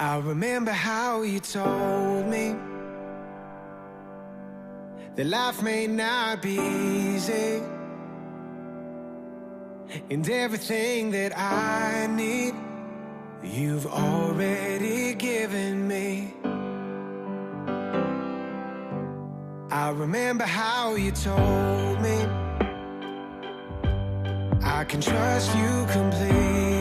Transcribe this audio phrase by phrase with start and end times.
[0.00, 2.54] I remember how you told me
[5.16, 7.60] that life may not be easy,
[10.08, 12.54] and everything that I need,
[13.42, 16.32] you've already given me.
[19.68, 22.24] I remember how you told me
[24.62, 26.77] I can trust you completely.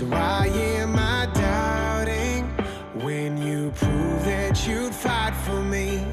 [0.00, 2.46] So why am I doubting
[3.04, 6.09] when you prove that you'd fight for me?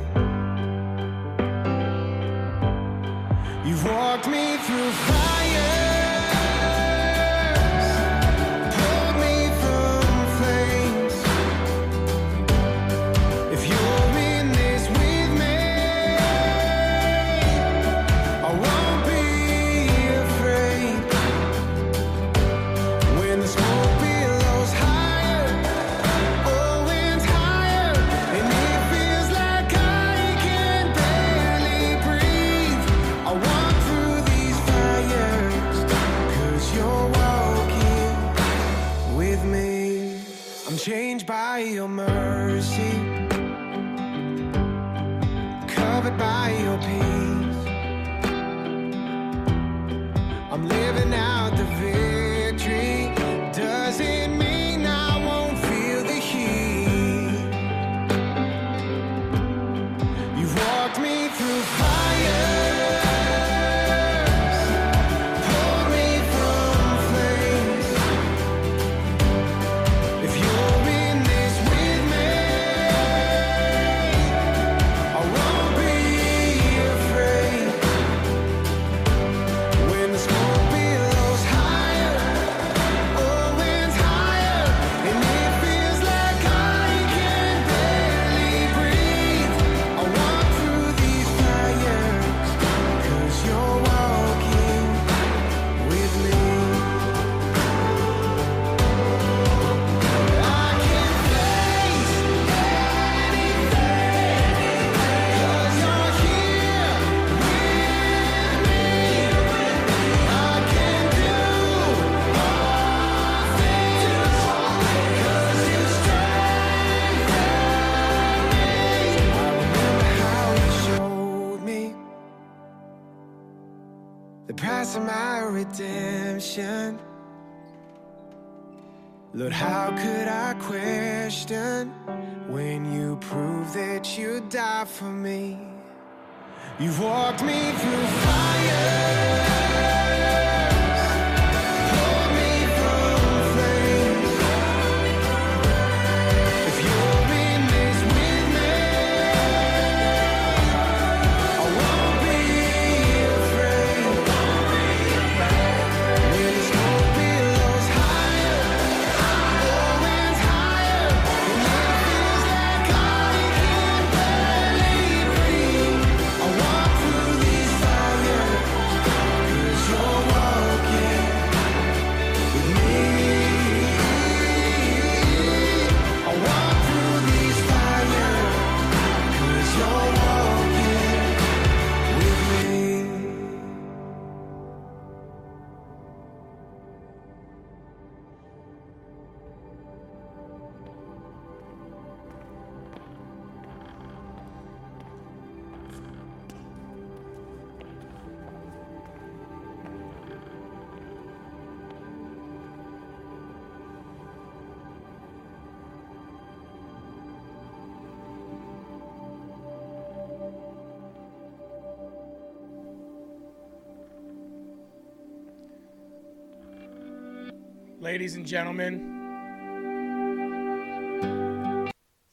[218.17, 219.13] Ladies and gentlemen,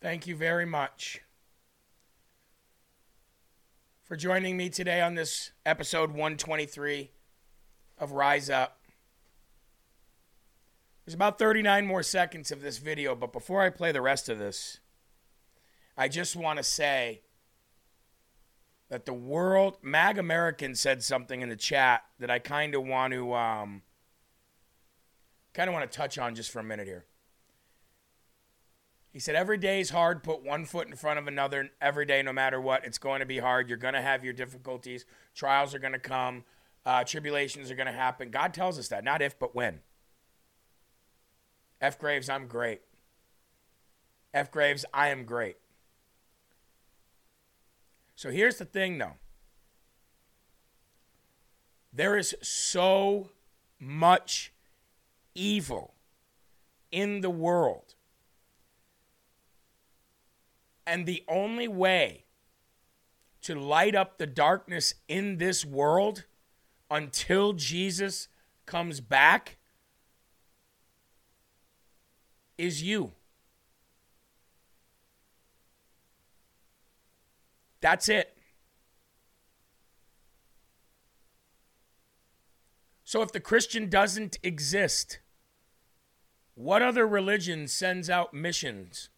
[0.00, 1.20] thank you very much
[4.02, 7.10] for joining me today on this episode 123
[7.98, 8.80] of Rise Up.
[11.04, 14.38] There's about 39 more seconds of this video, but before I play the rest of
[14.38, 14.80] this,
[15.98, 17.20] I just want to say
[18.88, 23.12] that the world, Mag American said something in the chat that I kind of want
[23.12, 23.82] to, um,
[25.54, 27.04] kind of want to touch on just for a minute here.
[29.12, 30.24] He said, Every day is hard.
[30.24, 32.84] Put one foot in front of another every day, no matter what.
[32.84, 33.68] It's going to be hard.
[33.68, 35.04] You're going to have your difficulties.
[35.34, 36.44] Trials are going to come.
[36.84, 38.30] Uh, tribulations are going to happen.
[38.30, 39.80] God tells us that, not if, but when.
[41.80, 41.98] F.
[41.98, 42.80] Graves, I'm great.
[44.34, 44.50] F.
[44.50, 45.56] Graves, I am great.
[48.16, 49.14] So here's the thing, though.
[51.92, 53.30] There is so
[53.78, 54.52] much
[55.34, 55.94] evil
[56.90, 57.94] in the world.
[60.86, 62.24] And the only way
[63.42, 66.24] to light up the darkness in this world
[66.90, 68.28] until Jesus
[68.66, 69.56] comes back
[72.56, 73.12] is you.
[77.80, 78.34] That's it.
[83.04, 85.18] So if the Christian doesn't exist,
[86.54, 89.08] what other religion sends out missions?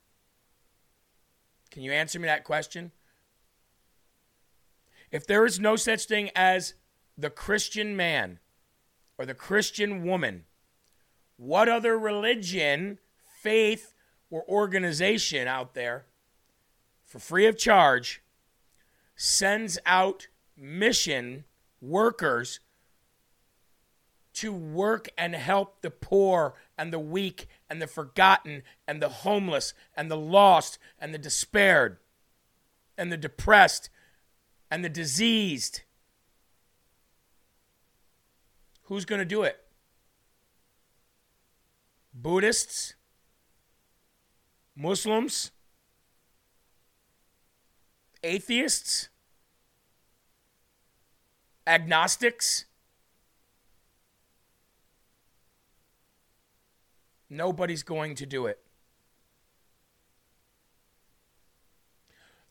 [1.71, 2.93] Can you answer me that question?
[5.11, 6.75] If there is no such thing as
[7.17, 8.39] the Christian man
[9.19, 10.45] or the Christian woman,
[11.37, 12.99] what other religion,
[13.43, 13.95] faith,
[14.31, 16.07] or organization out there
[17.05, 18.23] for free of charge
[19.15, 21.45] sends out mission
[21.81, 22.61] workers
[24.35, 29.75] to work and help the poor and the weak and the forgotten and the homeless
[29.97, 31.99] and the lost and the despaired
[32.99, 33.91] and the depressed
[34.71, 35.83] and the diseased.
[38.85, 39.59] Who's going to do it?
[42.15, 42.95] Buddhists?
[44.75, 45.51] Muslims?
[48.23, 49.09] Atheists?
[51.67, 52.67] Agnostics?
[57.29, 58.61] Nobody's going to do it.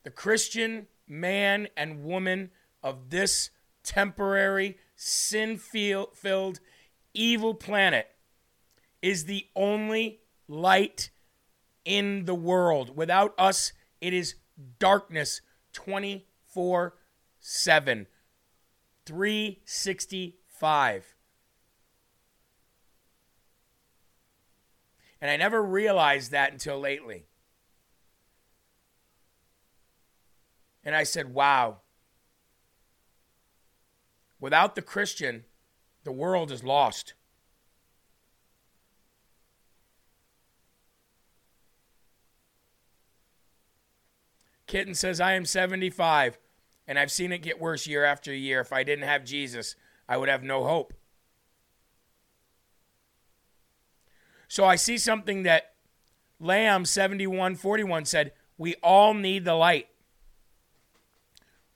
[0.03, 2.51] The Christian man and woman
[2.83, 3.49] of this
[3.83, 6.59] temporary, sin filled,
[7.13, 8.07] evil planet
[9.01, 11.09] is the only light
[11.85, 12.95] in the world.
[12.95, 14.35] Without us, it is
[14.79, 15.41] darkness
[15.73, 16.95] 24
[17.39, 18.07] 7,
[19.05, 21.14] 365.
[25.25, 27.25] And I never realized that until lately.
[30.83, 31.77] And I said, wow.
[34.39, 35.45] Without the Christian,
[36.03, 37.15] the world is lost.
[44.67, 46.37] Kitten says, I am 75
[46.87, 48.59] and I've seen it get worse year after year.
[48.59, 49.75] If I didn't have Jesus,
[50.07, 50.93] I would have no hope.
[54.47, 55.73] So I see something that
[56.39, 59.87] Lamb 7141 said, we all need the light.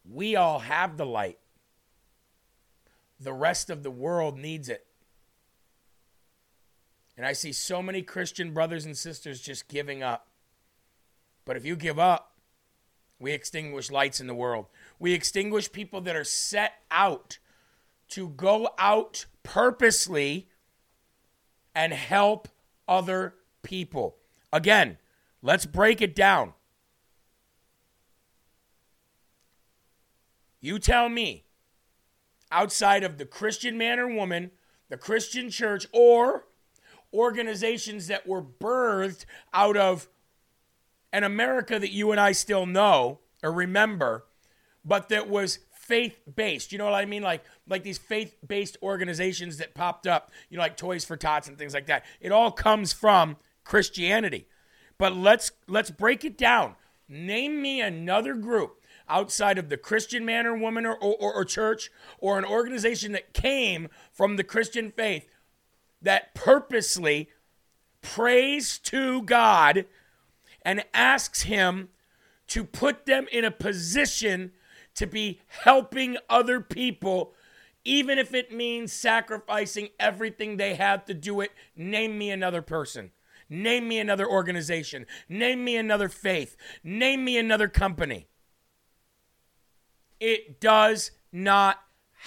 [0.09, 1.39] We all have the light.
[3.19, 4.85] The rest of the world needs it.
[7.17, 10.27] And I see so many Christian brothers and sisters just giving up.
[11.43, 12.33] But if you give up,
[13.19, 14.67] we extinguish lights in the world.
[14.99, 17.39] We extinguish people that are set out
[18.09, 20.47] to go out purposely
[21.75, 22.47] and help
[22.89, 24.17] other people.
[24.51, 24.97] Again,
[25.41, 26.53] let's break it down.
[30.59, 31.45] You tell me,
[32.51, 34.51] outside of the Christian man or woman,
[34.89, 36.47] the Christian church, or
[37.13, 40.09] organizations that were birthed out of
[41.13, 44.25] an America that you and I still know or remember,
[44.83, 46.71] but that was faith based.
[46.71, 47.23] You know what I mean?
[47.23, 51.47] Like like these faith based organizations that popped up, you know, like Toys for Tots
[51.47, 52.05] and things like that.
[52.21, 54.47] It all comes from Christianity.
[54.99, 56.75] But let's let's break it down.
[57.09, 58.79] Name me another group
[59.09, 63.33] outside of the Christian man or woman or, or, or church or an organization that
[63.33, 65.27] came from the Christian faith
[65.99, 67.29] that purposely
[68.01, 69.85] prays to God
[70.61, 71.89] and asks Him
[72.47, 74.51] to put them in a position
[74.95, 77.33] to be helping other people,
[77.83, 81.51] even if it means sacrificing everything they have to do it.
[81.75, 83.11] Name me another person.
[83.49, 85.05] Name me another organization.
[85.27, 86.55] Name me another faith.
[86.83, 88.27] Name me another company.
[90.19, 91.79] It does not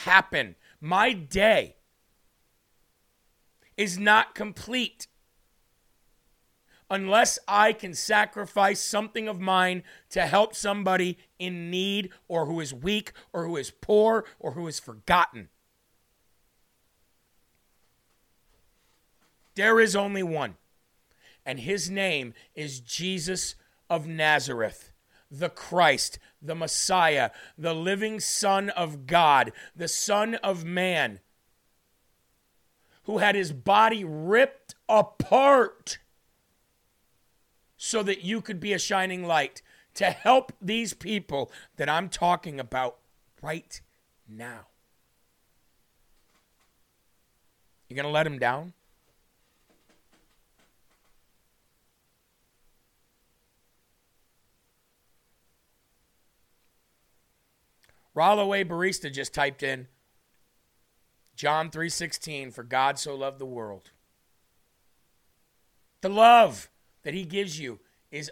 [0.05, 0.57] happen.
[0.81, 1.77] My day
[3.77, 5.07] is not complete
[6.91, 12.73] unless I can sacrifice something of mine to help somebody in need or who is
[12.73, 15.49] weak or who is poor or who is forgotten.
[19.57, 20.55] There is only one,
[21.45, 23.57] and his name is Jesus
[23.91, 24.93] of Nazareth,
[25.31, 31.19] the Christ, the Messiah, the living Son of God, the Son of Man,
[33.03, 35.99] who had his body ripped apart
[37.77, 39.61] so that you could be a shining light
[39.95, 42.99] to help these people that I'm talking about
[43.43, 43.81] right
[44.29, 44.67] now.
[47.93, 48.73] you're going to let him down?
[58.17, 59.89] Rollaway Barista just typed in
[61.37, 63.91] John 3:16 for God so loved the world.
[66.01, 66.71] The love
[67.03, 67.81] that he gives you
[68.11, 68.31] is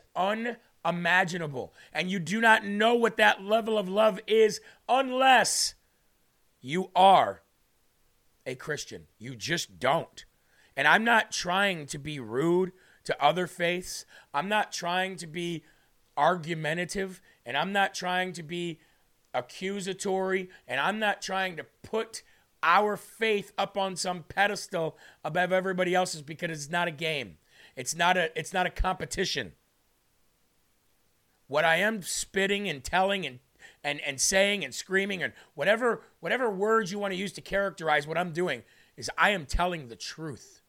[0.85, 5.75] unimaginable and you do not know what that level of love is unless
[6.61, 7.43] you are
[8.47, 9.07] a Christian.
[9.19, 10.25] You just don't.
[10.77, 12.73] And I'm not trying to be rude
[13.05, 14.05] to other faiths.
[14.33, 15.65] I'm not trying to be
[16.17, 18.81] argumentative and I'm not trying to be
[19.33, 22.23] accusatory and I'm not trying to put
[22.63, 27.39] our faith up on some pedestal above everybody else's because it's not a game.
[27.77, 29.53] It's not a it's not a competition.
[31.51, 33.41] What I am spitting and telling and
[33.83, 38.07] and, and saying and screaming and whatever whatever words you want to use to characterize
[38.07, 38.63] what I'm doing
[38.97, 40.61] is I am telling the truth.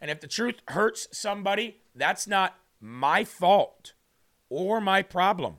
[0.00, 3.94] And if the truth hurts somebody, that's not my fault
[4.48, 5.56] or my problem.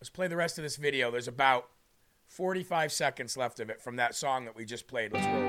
[0.00, 1.10] Let's play the rest of this video.
[1.10, 1.70] There's about
[2.38, 5.12] 45 seconds left of it from that song that we just played.
[5.12, 5.42] Let's roll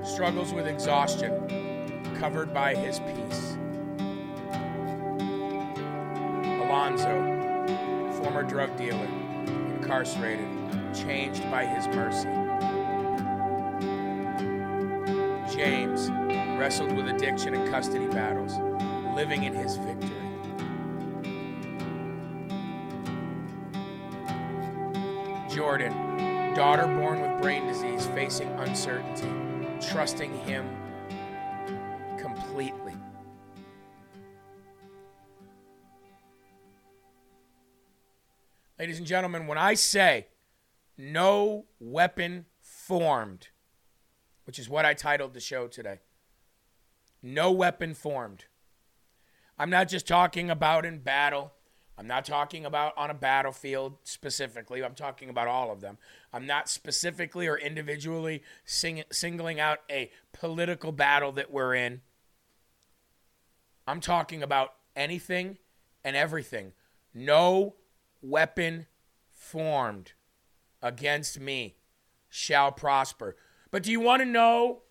[0.00, 0.04] it.
[0.04, 1.30] Struggles with exhaustion,
[2.18, 3.56] covered by his peace.
[6.60, 7.22] Alonzo,
[8.20, 9.06] former drug dealer,
[9.76, 10.48] incarcerated,
[10.92, 12.26] changed by his mercy.
[15.56, 16.10] James
[16.58, 18.58] wrestled with addiction and custody battles,
[19.14, 20.07] living in his victory.
[25.68, 29.28] Jordan, daughter born with brain disease, facing uncertainty,
[29.86, 30.66] trusting him
[32.16, 32.94] completely.
[38.78, 40.28] Ladies and gentlemen, when I say
[40.96, 43.48] no weapon formed,
[44.44, 45.98] which is what I titled the show today,
[47.22, 48.46] no weapon formed.
[49.58, 51.52] I'm not just talking about in battle.
[51.98, 54.84] I'm not talking about on a battlefield specifically.
[54.84, 55.98] I'm talking about all of them.
[56.32, 62.02] I'm not specifically or individually sing- singling out a political battle that we're in.
[63.88, 65.58] I'm talking about anything
[66.04, 66.72] and everything.
[67.12, 67.74] No
[68.22, 68.86] weapon
[69.32, 70.12] formed
[70.80, 71.78] against me
[72.28, 73.34] shall prosper.
[73.72, 74.82] But do you want to know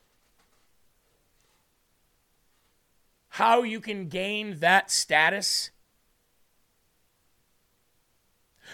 [3.30, 5.72] how you can gain that status?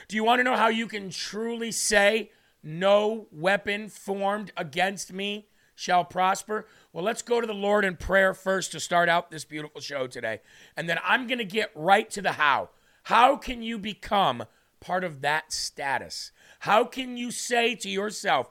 [0.07, 2.31] Do you want to know how you can truly say,
[2.61, 6.67] No weapon formed against me shall prosper?
[6.91, 10.07] Well, let's go to the Lord in prayer first to start out this beautiful show
[10.07, 10.41] today.
[10.77, 12.69] And then I'm going to get right to the how.
[13.03, 14.45] How can you become
[14.79, 16.31] part of that status?
[16.59, 18.49] How can you say to yourself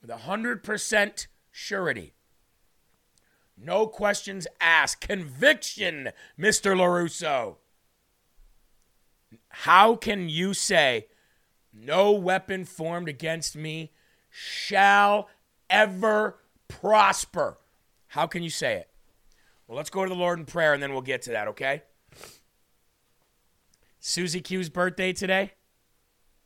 [0.00, 2.12] with 100% surety,
[3.56, 6.76] no questions asked, conviction, Mr.
[6.76, 7.56] LaRusso?
[9.50, 11.08] How can you say,
[11.72, 13.92] No weapon formed against me
[14.30, 15.28] shall
[15.68, 16.38] ever
[16.68, 17.58] prosper?
[18.08, 18.88] How can you say it?
[19.66, 21.82] Well, let's go to the Lord in prayer and then we'll get to that, okay?
[24.00, 25.52] Susie Q's birthday today.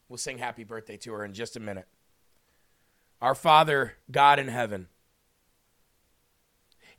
[0.08, 1.86] We'll sing happy birthday to her in just a minute.
[3.22, 4.88] Our Father, God in heaven,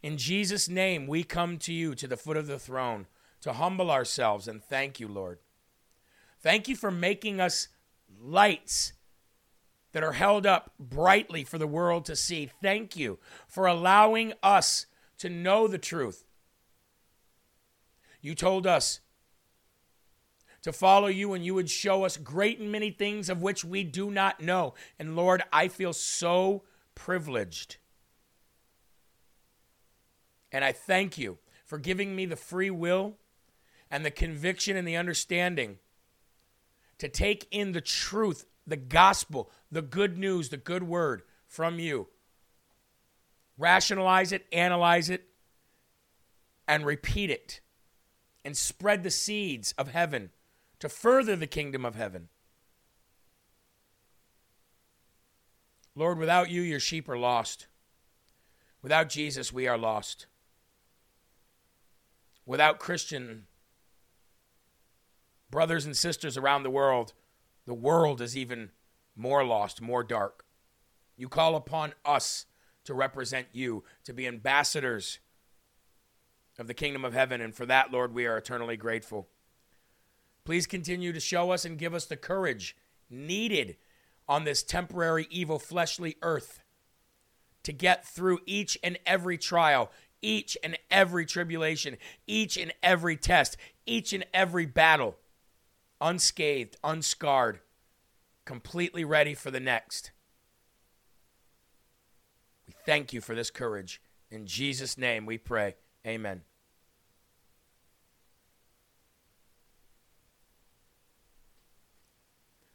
[0.01, 3.07] in Jesus' name, we come to you to the foot of the throne
[3.41, 5.39] to humble ourselves and thank you, Lord.
[6.45, 7.69] Thank you for making us
[8.21, 8.93] lights
[9.93, 12.51] that are held up brightly for the world to see.
[12.61, 14.85] Thank you for allowing us
[15.17, 16.23] to know the truth.
[18.21, 18.99] You told us
[20.61, 23.83] to follow you and you would show us great and many things of which we
[23.83, 24.75] do not know.
[24.99, 26.61] And Lord, I feel so
[26.93, 27.77] privileged.
[30.51, 33.15] And I thank you for giving me the free will
[33.89, 35.79] and the conviction and the understanding
[36.97, 42.07] to take in the truth, the gospel, the good news, the good word from you.
[43.57, 45.23] Rationalize it, analyze it,
[46.67, 47.61] and repeat it.
[48.43, 50.29] And spread the seeds of heaven
[50.79, 52.29] to further the kingdom of heaven.
[55.95, 57.67] Lord, without you, your sheep are lost.
[58.83, 60.27] Without Jesus, we are lost.
[62.45, 63.47] without Christian
[65.55, 67.13] brothers and sisters around the world,
[67.65, 68.71] the world is even
[69.15, 70.43] more lost, more dark.
[71.15, 72.45] You call upon us
[72.83, 75.19] to represent you, to be ambassadors
[76.59, 77.39] of the kingdom of heaven.
[77.39, 79.29] And for that, Lord, we are eternally grateful.
[80.43, 82.75] Please continue to show us and give us the courage
[83.09, 83.77] needed
[84.27, 86.59] on this temporary, evil, fleshly earth
[87.63, 89.89] to get through each and every trial,
[90.21, 91.95] each and every tribulation,
[92.27, 95.15] each and every test, each and every battle,
[96.05, 97.59] unscathed, unscarred,
[98.45, 100.11] completely ready for the next.
[102.67, 103.99] We thank you for this courage.
[104.29, 105.75] In Jesus' name we pray.
[106.05, 106.43] Amen.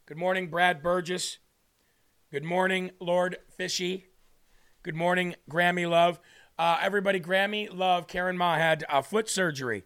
[0.05, 1.37] Good morning, Brad Burgess.
[2.31, 4.07] Good morning, Lord Fishy.
[4.83, 6.19] Good morning, Grammy Love.
[6.59, 9.83] Uh, everybody, Grammy Love, Karen Ma had uh, foot surgery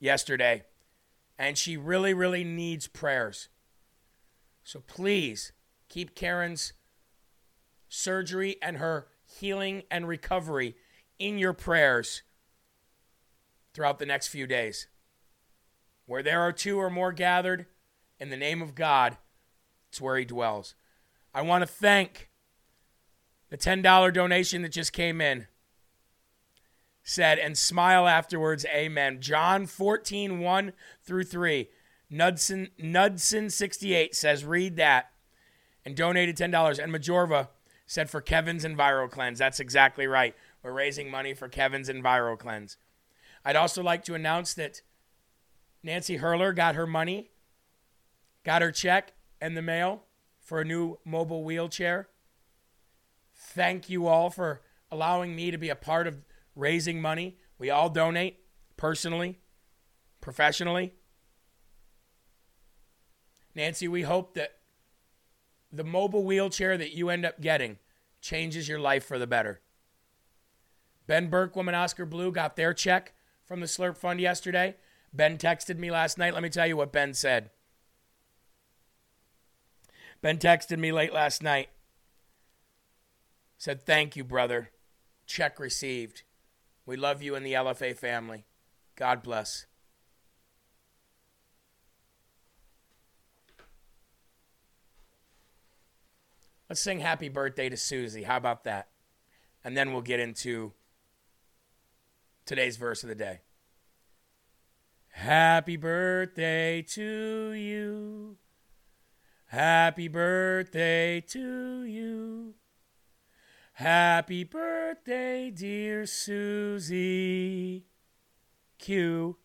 [0.00, 0.64] yesterday,
[1.38, 3.48] and she really, really needs prayers.
[4.62, 5.52] So please
[5.88, 6.72] keep Karen's
[7.88, 10.76] surgery and her healing and recovery
[11.18, 12.22] in your prayers
[13.72, 14.88] throughout the next few days.
[16.06, 17.66] Where there are two or more gathered
[18.18, 19.16] in the name of God,
[19.88, 20.74] it's where He dwells.
[21.34, 22.30] I want to thank
[23.50, 25.46] the $10 donation that just came in.
[27.06, 29.20] Said, and smile afterwards, amen.
[29.20, 31.68] John 14, 1 through 3.
[32.08, 35.10] Nudson, Nudson68 says, read that
[35.84, 36.82] and donated $10.
[36.82, 37.48] And Majorva
[37.86, 39.38] said for Kevin's Enviro Cleanse.
[39.38, 40.34] That's exactly right.
[40.62, 42.78] We're raising money for Kevin's Enviro Cleanse.
[43.44, 44.80] I'd also like to announce that
[45.82, 47.30] Nancy Hurler got her money,
[48.44, 50.04] got her check in the mail
[50.40, 52.08] for a new mobile wheelchair.
[53.34, 56.22] Thank you all for allowing me to be a part of
[56.54, 57.38] raising money.
[57.58, 58.40] We all donate
[58.76, 59.38] personally,
[60.20, 60.94] professionally.
[63.54, 64.58] Nancy, we hope that
[65.72, 67.78] the mobile wheelchair that you end up getting
[68.20, 69.60] changes your life for the better.
[71.06, 73.12] Ben Burke, Woman Oscar Blue, got their check
[73.44, 74.76] from the Slurp Fund yesterday.
[75.12, 76.34] Ben texted me last night.
[76.34, 77.50] Let me tell you what Ben said.
[80.22, 81.68] Ben texted me late last night.
[83.58, 84.70] Said, Thank you, brother.
[85.26, 86.22] Check received.
[86.86, 88.44] We love you and the LFA family.
[88.96, 89.66] God bless.
[96.68, 98.24] Let's sing happy birthday to Susie.
[98.24, 98.88] How about that?
[99.62, 100.72] And then we'll get into
[102.46, 103.40] today's verse of the day.
[105.10, 108.36] Happy birthday to you.
[109.46, 112.54] Happy birthday to you.
[113.78, 117.84] Happy birthday, dear Susie
[118.78, 119.36] Q.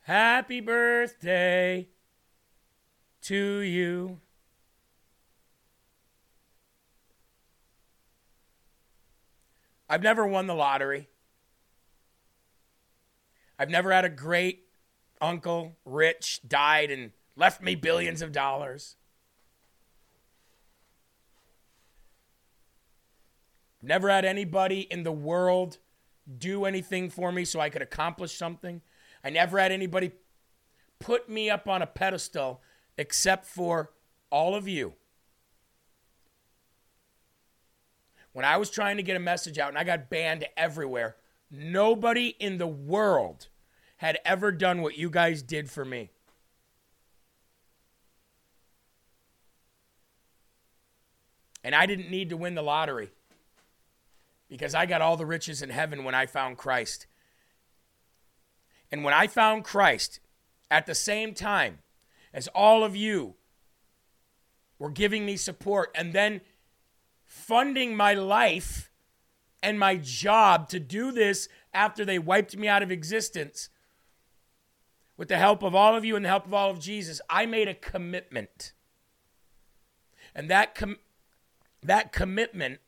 [0.00, 1.86] Happy birthday
[3.22, 4.18] to you.
[9.88, 11.08] I've never won the lottery.
[13.56, 14.64] I've never had a great
[15.20, 18.96] uncle, rich, died and left me billions of dollars.
[23.82, 25.78] Never had anybody in the world
[26.38, 28.82] do anything for me so I could accomplish something.
[29.24, 30.12] I never had anybody
[30.98, 32.60] put me up on a pedestal
[32.98, 33.92] except for
[34.30, 34.94] all of you.
[38.32, 41.16] When I was trying to get a message out and I got banned everywhere,
[41.50, 43.48] nobody in the world
[43.96, 46.10] had ever done what you guys did for me.
[51.64, 53.10] And I didn't need to win the lottery
[54.50, 57.06] because I got all the riches in heaven when I found Christ.
[58.90, 60.18] And when I found Christ,
[60.70, 61.78] at the same time
[62.34, 63.34] as all of you
[64.78, 66.40] were giving me support and then
[67.24, 68.90] funding my life
[69.62, 73.68] and my job to do this after they wiped me out of existence,
[75.16, 77.46] with the help of all of you and the help of all of Jesus, I
[77.46, 78.72] made a commitment.
[80.34, 80.96] And that com-
[81.82, 82.80] that commitment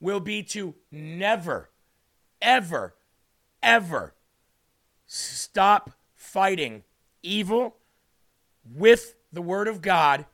[0.00, 1.70] will be to never,
[2.40, 2.94] ever,
[3.62, 4.14] ever
[5.06, 6.84] stop fighting
[7.22, 7.76] evil
[8.74, 10.26] with the Word of God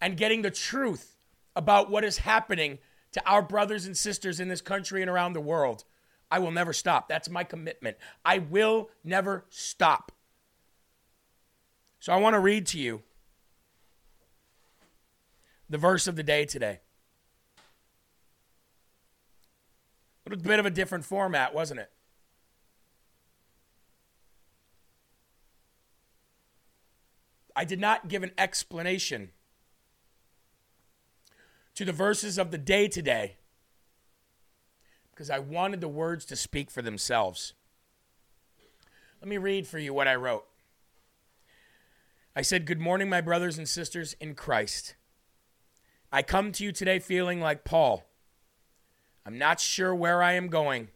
[0.00, 1.16] and getting the truth
[1.56, 2.78] about what is happening
[3.12, 5.84] to our brothers and sisters in this country and around the world.
[6.30, 7.08] I will never stop.
[7.08, 7.96] That's my commitment.
[8.24, 10.10] I will never stop.
[12.00, 13.02] So I want to read to you
[15.70, 16.80] the verse of the day today.
[20.32, 21.90] A bit of a different format, wasn't it?
[27.56, 29.30] I did not give an explanation
[31.74, 33.36] to the verses of the day today
[35.10, 37.52] because I wanted the words to speak for themselves.
[39.20, 40.44] Let me read for you what I wrote.
[42.34, 44.96] I said, Good morning, my brothers and sisters in Christ.
[46.10, 48.04] I come to you today feeling like Paul.
[49.26, 50.88] I'm not sure where I am going.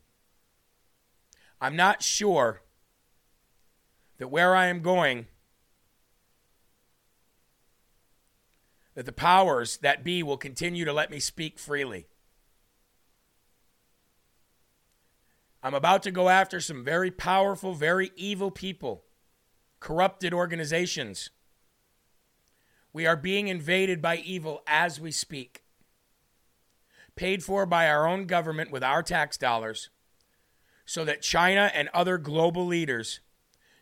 [1.61, 2.63] I'm not sure
[4.19, 5.27] that where I am going,
[8.95, 12.07] that the powers that be will continue to let me speak freely.
[15.63, 19.05] I'm about to go after some very powerful, very evil people,
[19.81, 21.31] corrupted organizations.
[22.93, 25.65] We are being invaded by evil as we speak,
[27.19, 29.91] paid for by our own government with our tax dollars,
[30.87, 33.21] so that China and other global leaders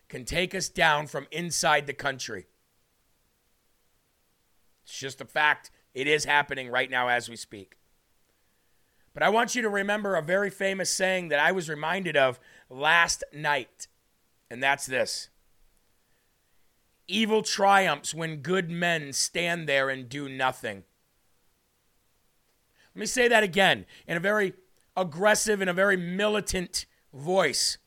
[0.09, 2.47] can take us down from inside the country.
[4.83, 5.69] It's just a fact.
[5.93, 7.77] It is happening right now as we speak.
[9.13, 12.39] But I want you to remember a very famous saying that I was reminded of
[12.69, 13.87] last night,
[14.49, 15.29] and that's this
[17.07, 20.83] Evil triumphs when good men stand there and do nothing.
[22.97, 24.53] Let me say that again in a very
[24.95, 27.77] aggressive and a very militant voice.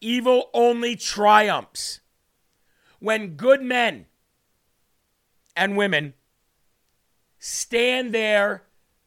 [0.00, 2.00] Evil only triumphs
[2.98, 4.06] when good men
[5.54, 6.14] and women
[7.38, 8.64] stand there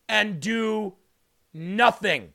[0.07, 0.93] and do
[1.53, 2.31] nothing.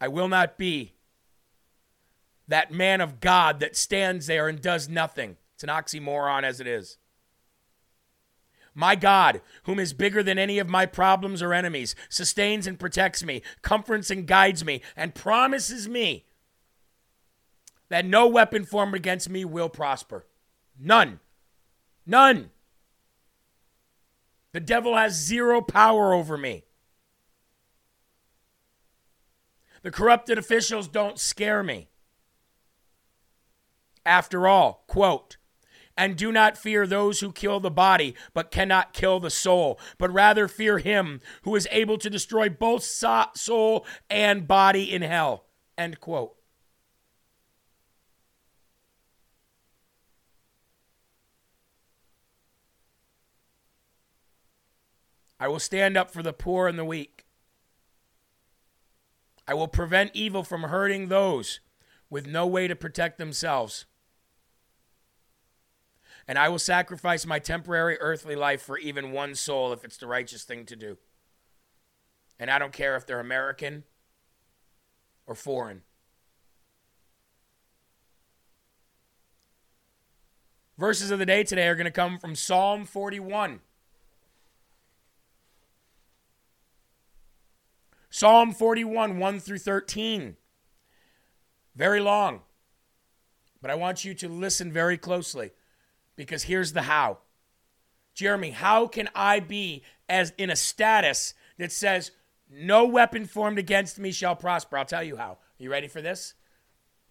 [0.00, 0.94] I will not be
[2.48, 5.36] that man of God that stands there and does nothing.
[5.60, 6.96] It's an oxymoron as it is.
[8.74, 13.22] My God, whom is bigger than any of my problems or enemies, sustains and protects
[13.22, 16.24] me, comforts and guides me, and promises me
[17.90, 20.24] that no weapon formed against me will prosper.
[20.78, 21.20] None.
[22.06, 22.52] None.
[24.52, 26.64] The devil has zero power over me.
[29.82, 31.90] The corrupted officials don't scare me.
[34.06, 35.36] After all, quote,
[36.00, 40.10] and do not fear those who kill the body, but cannot kill the soul, but
[40.10, 45.44] rather fear him who is able to destroy both soul and body in hell.
[45.76, 46.36] End quote.
[55.38, 57.26] I will stand up for the poor and the weak.
[59.46, 61.60] I will prevent evil from hurting those
[62.08, 63.84] with no way to protect themselves.
[66.30, 70.06] And I will sacrifice my temporary earthly life for even one soul if it's the
[70.06, 70.96] righteous thing to do.
[72.38, 73.82] And I don't care if they're American
[75.26, 75.82] or foreign.
[80.78, 83.58] Verses of the day today are going to come from Psalm 41.
[88.08, 90.36] Psalm 41, 1 through 13.
[91.74, 92.42] Very long.
[93.60, 95.50] But I want you to listen very closely
[96.20, 97.16] because here's the how.
[98.12, 102.10] Jeremy, how can I be as in a status that says
[102.50, 104.76] no weapon formed against me shall prosper?
[104.76, 105.30] I'll tell you how.
[105.30, 106.34] Are you ready for this?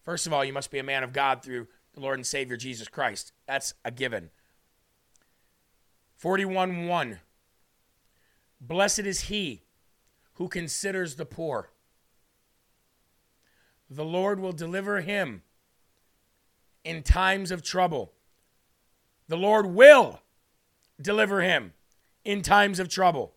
[0.03, 2.55] First of all, you must be a man of God through the Lord and Savior
[2.55, 3.31] Jesus Christ.
[3.47, 4.29] That's a given.
[6.17, 7.19] 41 1.
[8.61, 9.63] Blessed is he
[10.33, 11.71] who considers the poor.
[13.89, 15.41] The Lord will deliver him
[16.83, 18.13] in times of trouble.
[19.29, 20.19] The Lord will
[21.01, 21.71] deliver him
[22.25, 23.33] in times of trouble.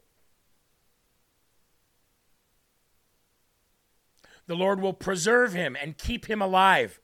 [4.46, 6.98] The Lord will preserve him and keep him alive.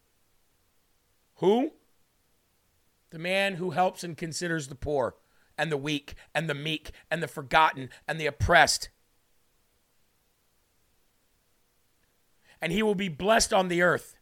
[1.37, 1.70] Who?
[3.11, 5.14] The man who helps and considers the poor
[5.57, 8.88] and the weak and the meek and the forgotten and the oppressed.
[12.61, 14.18] and he will be blessed on the earth.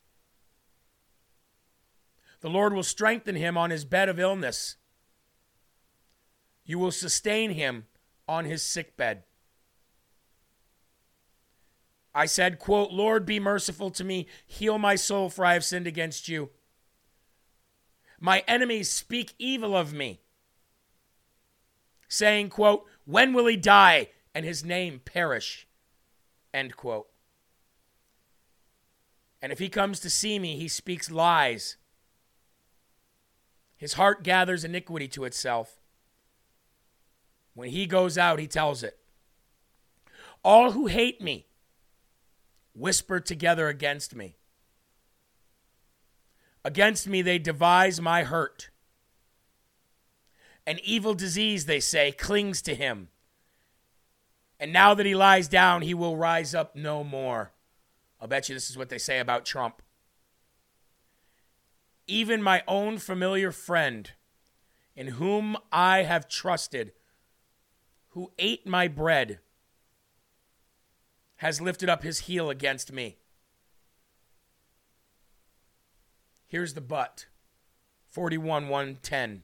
[2.40, 4.76] The Lord will strengthen him on his bed of illness.
[6.64, 7.86] You will sustain him
[8.28, 9.24] on his sick bed.
[12.14, 14.26] I said, quote, Lord, be merciful to me.
[14.46, 16.50] Heal my soul, for I have sinned against you.
[18.18, 20.20] My enemies speak evil of me,
[22.08, 25.66] saying, quote, when will he die and his name perish?
[26.54, 27.08] End quote.
[29.42, 31.76] And if he comes to see me, he speaks lies.
[33.76, 35.80] His heart gathers iniquity to itself.
[37.54, 38.98] When he goes out, he tells it.
[40.42, 41.46] All who hate me
[42.74, 44.36] whisper together against me.
[46.64, 48.70] Against me they devise my hurt.
[50.66, 53.08] An evil disease, they say, clings to him.
[54.58, 57.52] And now that he lies down, he will rise up no more.
[58.20, 59.80] I'll bet you this is what they say about Trump.
[62.06, 64.12] Even my own familiar friend,
[64.94, 66.92] in whom I have trusted,
[68.10, 69.40] who ate my bread,
[71.36, 73.18] has lifted up his heel against me.
[76.46, 77.26] Here's the but
[78.10, 79.42] 41 110.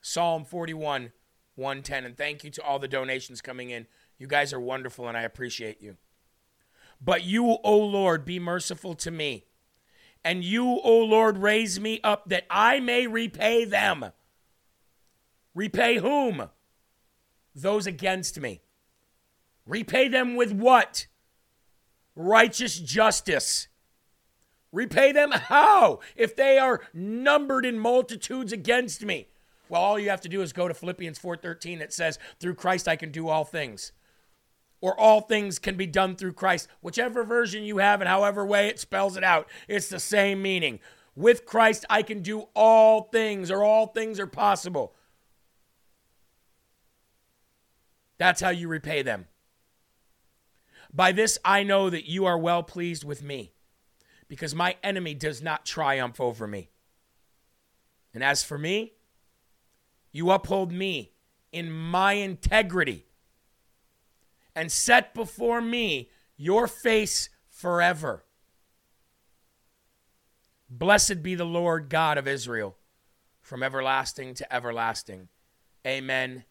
[0.00, 1.12] Psalm 41
[1.56, 2.04] 110.
[2.04, 3.86] And thank you to all the donations coming in.
[4.18, 5.96] You guys are wonderful and I appreciate you.
[7.00, 9.46] But you, O Lord, be merciful to me.
[10.24, 14.12] And you, O Lord, raise me up that I may repay them.
[15.54, 16.50] Repay whom?
[17.54, 18.60] Those against me.
[19.66, 21.06] Repay them with what?
[22.14, 23.68] Righteous justice.
[24.72, 26.00] Repay them how?
[26.14, 29.28] If they are numbered in multitudes against me.
[29.68, 32.88] Well, all you have to do is go to Philippians 4:13 that says, "Through Christ
[32.88, 33.92] I can do all things."
[34.80, 36.68] Or all things can be done through Christ.
[36.80, 40.78] Whichever version you have and however way it spells it out, it's the same meaning.
[41.16, 44.94] With Christ I can do all things or all things are possible.
[48.18, 49.26] That's how you repay them.
[50.92, 53.52] By this I know that you are well pleased with me,
[54.28, 56.70] because my enemy does not triumph over me.
[58.14, 58.92] And as for me,
[60.12, 61.12] you uphold me
[61.50, 63.07] in my integrity
[64.58, 68.24] and set before me your face forever.
[70.68, 72.76] Blessed be the Lord God of Israel
[73.40, 75.28] from everlasting to everlasting.
[75.86, 76.44] Amen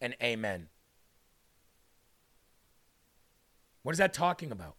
[0.00, 0.68] and amen.
[3.82, 4.76] What is that talking about?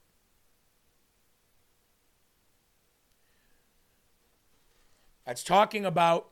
[5.25, 6.29] That's talking about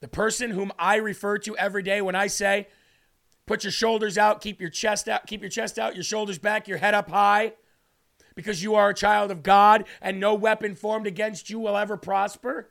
[0.00, 2.68] the person whom I refer to every day when I say,
[3.50, 6.68] put your shoulders out, keep your chest out, keep your chest out, your shoulders back,
[6.68, 7.52] your head up high,
[8.36, 11.96] because you are a child of God and no weapon formed against you will ever
[11.96, 12.70] prosper.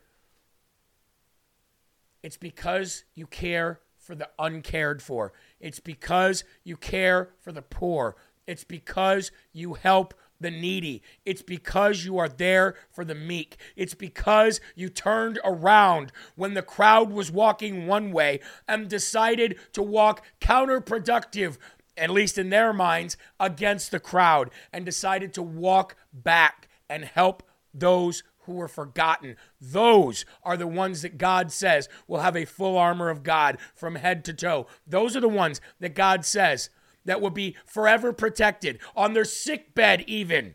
[2.23, 5.33] It's because you care for the uncared for.
[5.59, 8.15] It's because you care for the poor.
[8.47, 11.01] It's because you help the needy.
[11.25, 13.57] It's because you are there for the meek.
[13.75, 19.83] It's because you turned around when the crowd was walking one way and decided to
[19.83, 21.57] walk counterproductive,
[21.97, 27.43] at least in their minds, against the crowd and decided to walk back and help
[27.73, 29.35] those who were forgotten.
[29.61, 33.95] Those are the ones that God says will have a full armor of God from
[33.95, 34.65] head to toe.
[34.87, 36.71] Those are the ones that God says
[37.09, 40.53] that will be forever protected on their sick bed, even.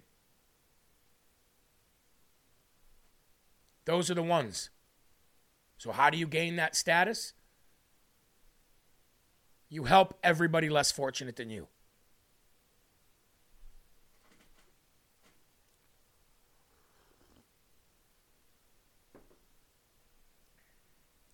[3.86, 4.70] Those are the ones.
[5.78, 7.32] So, how do you gain that status?
[9.68, 11.66] You help everybody less fortunate than you.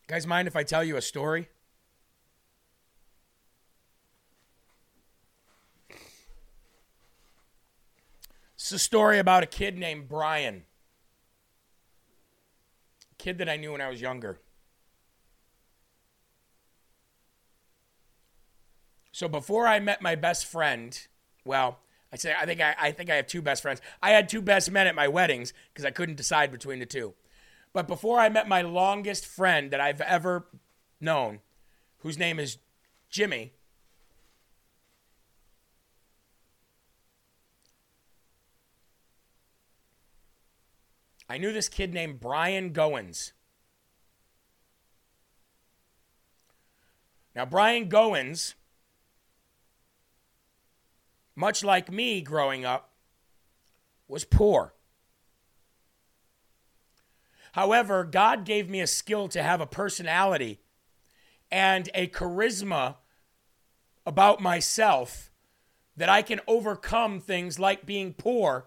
[0.06, 1.50] Guys, mind if I tell you a story?
[8.70, 10.62] It's a story about a kid named Brian.
[13.11, 14.38] A kid that I knew when I was younger.
[19.11, 20.96] So before I met my best friend,
[21.44, 21.80] well,
[22.12, 23.80] I say I think I, I think I have two best friends.
[24.00, 27.14] I had two best men at my weddings because I couldn't decide between the two.
[27.72, 30.46] But before I met my longest friend that I've ever
[31.00, 31.40] known,
[31.98, 32.59] whose name is
[33.09, 33.52] Jimmy,
[41.30, 43.30] I knew this kid named Brian Goins.
[47.36, 48.54] Now, Brian Goins,
[51.36, 52.90] much like me growing up,
[54.08, 54.74] was poor.
[57.52, 60.58] However, God gave me a skill to have a personality
[61.48, 62.96] and a charisma
[64.04, 65.30] about myself
[65.96, 68.66] that I can overcome things like being poor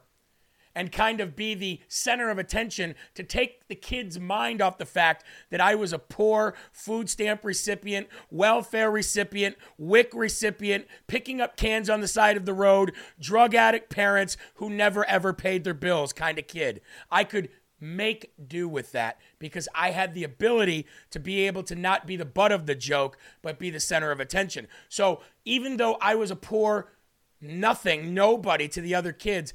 [0.76, 4.86] and kind of be the center of attention to take the kid's mind off the
[4.86, 11.58] fact that I was a poor food stamp recipient, welfare recipient, WIC recipient, picking up
[11.58, 15.74] cans on the side of the road, drug addict parents who never ever paid their
[15.74, 16.82] bills kind of kid.
[17.12, 21.76] I could make do with that because I had the ability to be able to
[21.76, 24.68] not be the butt of the joke, but be the center of attention.
[24.88, 26.94] So even though I was a poor
[27.42, 29.54] nothing, nobody to the other kids,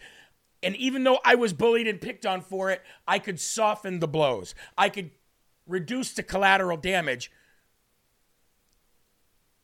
[0.63, 4.09] and even though I was bullied and picked on for it, I could soften the
[4.09, 4.55] blows.
[4.77, 5.11] I could
[5.67, 7.31] reduce the collateral damage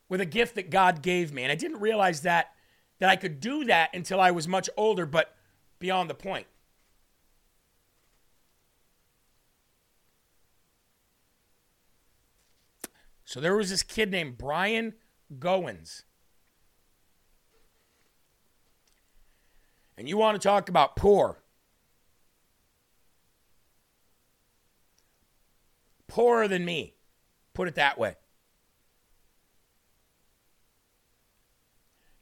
[0.08, 1.42] with a gift that God gave me.
[1.42, 2.50] And I didn't realize that
[3.00, 5.34] that I could do that until I was much older, but
[5.80, 6.46] beyond the point.
[13.24, 14.94] So there was this kid named Brian
[15.38, 16.04] Goins.
[19.96, 21.38] And you want to talk about poor.
[26.08, 26.94] Poorer than me.
[27.54, 28.16] Put it that way.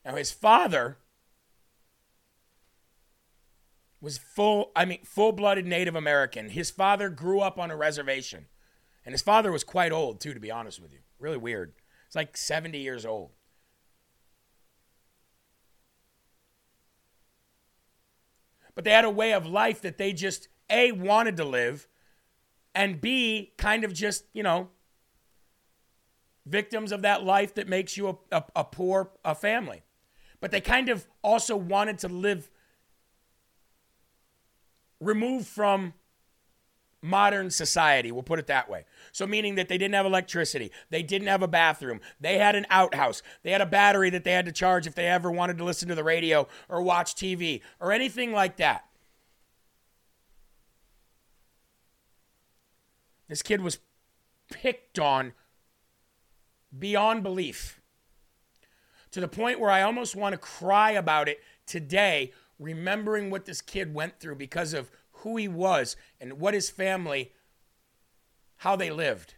[0.05, 0.99] Now his father
[4.01, 6.51] was full I mean full-blooded Native American.
[6.51, 8.47] His father grew up on a reservation.
[9.05, 11.01] And his father was quite old too to be honest with you.
[11.19, 11.75] Really weird.
[12.07, 13.31] It's like 70 years old.
[18.75, 21.87] But they had a way of life that they just A wanted to live
[22.75, 24.71] and B kind of just, you know,
[26.47, 29.83] victims of that life that makes you a, a, a poor a family.
[30.41, 32.51] But they kind of also wanted to live
[35.01, 35.95] removed from
[37.03, 38.13] modern society.
[38.13, 38.85] We'll put it that way.
[39.11, 42.67] So, meaning that they didn't have electricity, they didn't have a bathroom, they had an
[42.71, 45.65] outhouse, they had a battery that they had to charge if they ever wanted to
[45.65, 48.87] listen to the radio or watch TV or anything like that.
[53.29, 53.79] This kid was
[54.51, 55.33] picked on
[56.79, 57.81] beyond belief
[59.11, 63.61] to the point where I almost want to cry about it today, remembering what this
[63.61, 64.91] kid went through because of
[65.23, 67.33] who he was and what his family,
[68.59, 69.35] how they lived.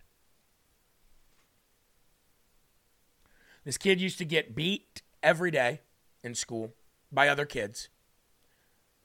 [3.64, 5.80] This kid used to get beat every day
[6.22, 6.74] in school
[7.10, 7.88] by other kids.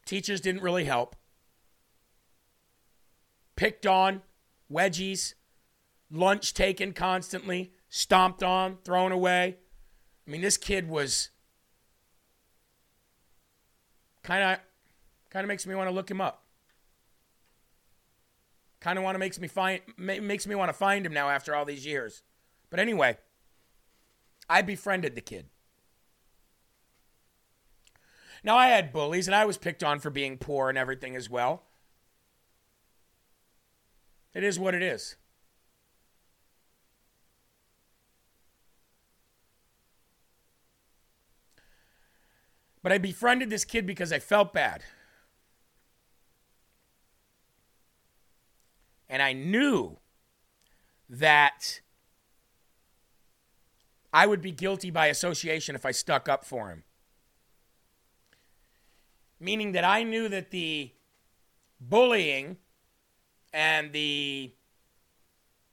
[0.05, 1.15] Teachers didn't really help.
[3.55, 4.21] Picked on,
[4.71, 5.33] wedgies,
[6.11, 9.57] lunch taken constantly, stomped on, thrown away.
[10.27, 11.29] I mean, this kid was
[14.23, 14.59] kind of
[15.29, 16.43] kind of makes me want to look him up.
[18.79, 21.53] Kind of want to makes me find makes me want to find him now after
[21.53, 22.23] all these years.
[22.69, 23.17] But anyway,
[24.49, 25.47] I befriended the kid.
[28.43, 31.29] Now I had bullies and I was picked on for being poor and everything as
[31.29, 31.63] well.
[34.33, 35.15] It is what it is.
[42.81, 44.83] But I befriended this kid because I felt bad.
[49.09, 49.97] And I knew
[51.09, 51.81] that
[54.13, 56.83] I would be guilty by association if I stuck up for him.
[59.39, 60.91] Meaning that I knew that the
[61.79, 62.57] bullying
[63.53, 64.53] and the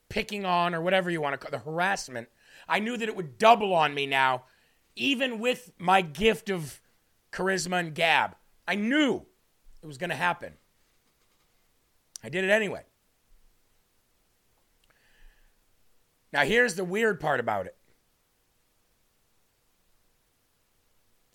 [0.09, 2.29] picking on, or whatever you want to call the harassment,
[2.67, 4.43] I knew that it would double on me now,
[4.95, 6.81] even with my gift of
[7.31, 8.35] charisma, and gab.
[8.67, 9.25] I knew
[9.83, 10.53] it was going to happen.
[12.23, 12.83] I did it anyway.
[16.33, 17.75] Now, here's the weird part about it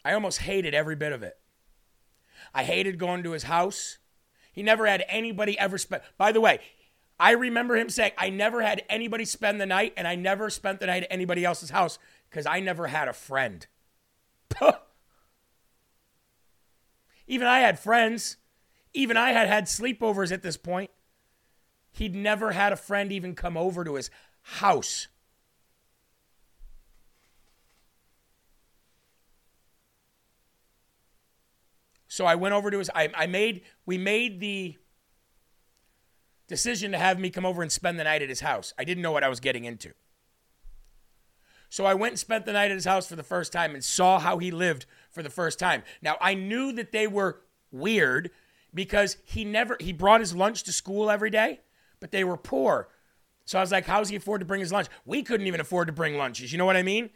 [0.05, 1.39] I almost hated every bit of it.
[2.55, 3.99] I hated going to his house.
[4.53, 6.03] He never had anybody ever spend.
[6.19, 6.59] By the way,
[7.19, 10.81] I remember him saying, I never had anybody spend the night, and I never spent
[10.81, 13.67] the night at anybody else's house because I never had a friend.
[17.27, 18.39] Even I had friends.
[18.93, 20.91] Even I had had sleepovers at this point.
[21.93, 24.11] He'd never had a friend even come over to his
[24.43, 25.09] house.
[32.09, 34.77] So I went over to his I, I made we made the
[36.47, 38.75] decision to have me come over and spend the night at his house.
[38.79, 39.95] I didn't know what I was getting into.
[41.71, 43.83] So I went and spent the night at his house for the first time and
[43.83, 45.85] saw how he lived for the first time.
[46.03, 47.41] Now I knew that they were
[47.71, 48.31] weird
[48.75, 51.61] because he never he brought his lunch to school every day,
[51.99, 52.89] but they were poor.
[53.45, 54.89] So I was like, how's he afford to bring his lunch?
[55.05, 56.53] We couldn't even afford to bring lunches.
[56.53, 57.11] You know what I mean?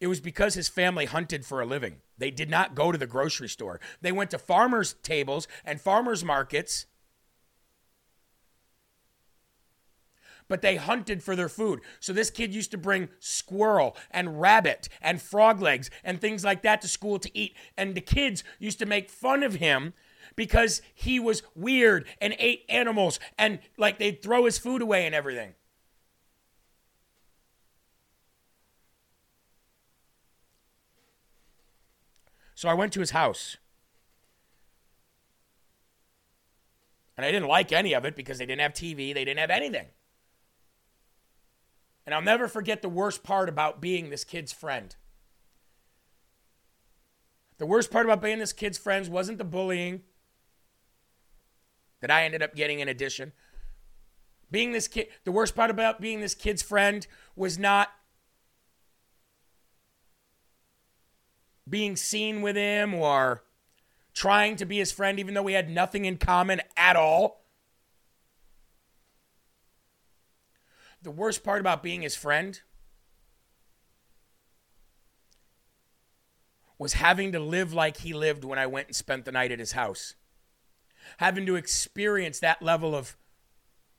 [0.00, 1.96] It was because his family hunted for a living.
[2.16, 3.80] They did not go to the grocery store.
[4.00, 6.86] They went to farmers' tables and farmers' markets
[10.48, 11.80] but they hunted for their food.
[12.00, 16.62] So this kid used to bring squirrel and rabbit and frog legs and things like
[16.62, 17.54] that to school to eat.
[17.76, 19.92] And the kids used to make fun of him
[20.38, 25.12] because he was weird and ate animals and like they'd throw his food away and
[25.12, 25.52] everything.
[32.54, 33.56] So I went to his house.
[37.16, 39.50] And I didn't like any of it because they didn't have TV, they didn't have
[39.50, 39.86] anything.
[42.06, 44.94] And I'll never forget the worst part about being this kid's friend.
[47.56, 50.02] The worst part about being this kid's friends wasn't the bullying
[52.00, 53.32] that I ended up getting in addition.
[54.50, 57.90] Being this kid, the worst part about being this kid's friend was not
[61.68, 63.42] being seen with him or
[64.14, 67.44] trying to be his friend, even though we had nothing in common at all.
[71.02, 72.60] The worst part about being his friend
[76.78, 79.58] was having to live like he lived when I went and spent the night at
[79.58, 80.14] his house.
[81.16, 83.16] Having to experience that level of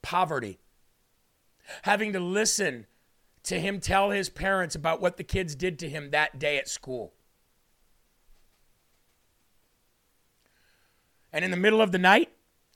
[0.01, 0.59] poverty.
[1.81, 2.85] Having to listen
[3.43, 6.69] to him tell his parents about what the kids did to him that day at
[6.69, 7.13] school.
[11.31, 12.29] And in the middle of the night,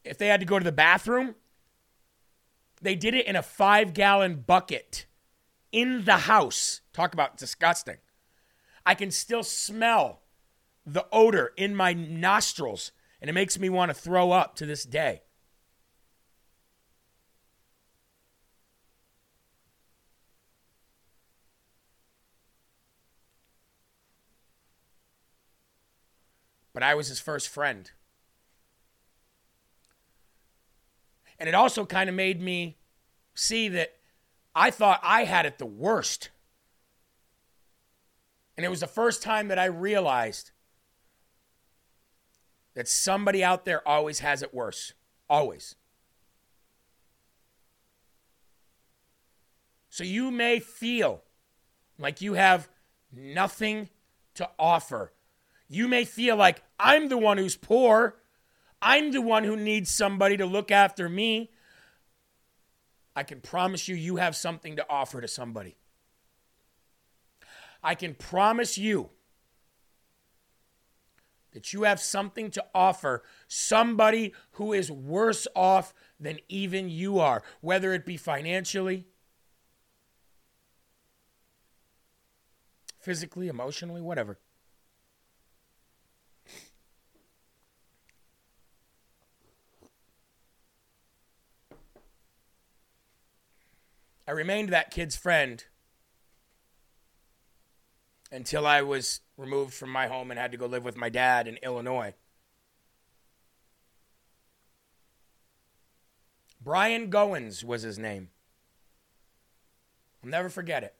[0.03, 1.35] if they had to go to the bathroom,
[2.81, 5.05] they did it in a five gallon bucket
[5.71, 6.81] in the house.
[6.91, 7.97] Talk about disgusting.
[8.85, 10.21] I can still smell
[10.85, 12.91] the odor in my nostrils,
[13.23, 15.21] and it makes me want to throw up to this day.
[26.73, 27.89] But I was his first friend.
[31.39, 32.75] And it also kind of made me
[33.33, 33.93] see that
[34.53, 36.29] I thought I had it the worst.
[38.57, 40.51] And it was the first time that I realized
[42.75, 44.93] that somebody out there always has it worse.
[45.29, 45.75] Always.
[49.89, 51.21] So you may feel
[51.99, 52.67] like you have
[53.11, 53.89] nothing
[54.35, 55.13] to offer.
[55.67, 58.15] You may feel like I'm the one who's poor.
[58.81, 61.51] I'm the one who needs somebody to look after me.
[63.15, 65.77] I can promise you, you have something to offer to somebody.
[67.83, 69.11] I can promise you
[71.53, 77.41] that you have something to offer somebody who is worse off than even you are,
[77.61, 79.05] whether it be financially,
[82.99, 84.37] physically, emotionally, whatever.
[94.25, 95.63] I remained that kid's friend
[98.31, 101.47] until I was removed from my home and had to go live with my dad
[101.47, 102.13] in Illinois.
[106.61, 108.29] Brian Goins was his name.
[110.23, 110.95] I'll never forget it.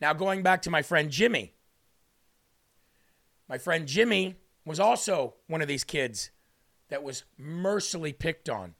[0.00, 1.54] Now, going back to my friend Jimmy.
[3.48, 6.30] My friend Jimmy was also one of these kids
[6.88, 8.74] that was mercilessly picked on.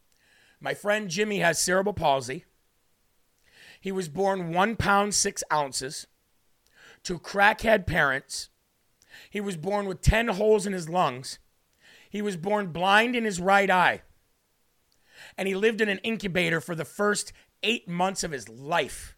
[0.61, 2.45] My friend Jimmy has cerebral palsy.
[3.81, 6.07] He was born one pound, six ounces
[7.05, 8.51] to crackhead parents.
[9.31, 11.39] He was born with 10 holes in his lungs.
[12.11, 14.03] He was born blind in his right eye.
[15.37, 19.17] And he lived in an incubator for the first eight months of his life.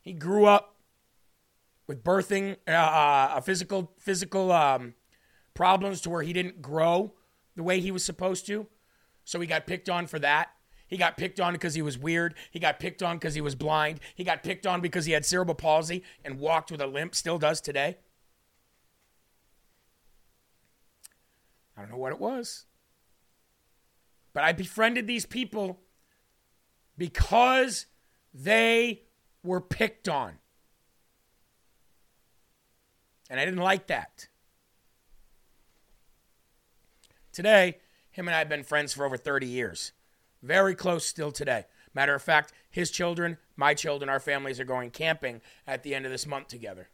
[0.00, 0.76] He grew up
[1.86, 4.94] with birthing, uh, physical physical um,
[5.54, 7.14] problems to where he didn't grow
[7.56, 8.66] the way he was supposed to.
[9.24, 10.50] So he got picked on for that.
[10.86, 12.34] He got picked on because he was weird.
[12.50, 14.00] He got picked on because he was blind.
[14.14, 17.38] He got picked on because he had cerebral palsy and walked with a limp, still
[17.38, 17.96] does today.
[21.76, 22.66] I don't know what it was.
[24.32, 25.80] But I befriended these people
[26.98, 27.86] because
[28.32, 29.02] they
[29.42, 30.38] were picked on.
[33.30, 34.28] And I didn't like that.
[37.32, 37.78] Today,
[38.10, 39.92] him and I have been friends for over 30 years.
[40.44, 41.64] Very close still today.
[41.94, 46.04] Matter of fact, his children, my children, our families are going camping at the end
[46.04, 46.90] of this month together.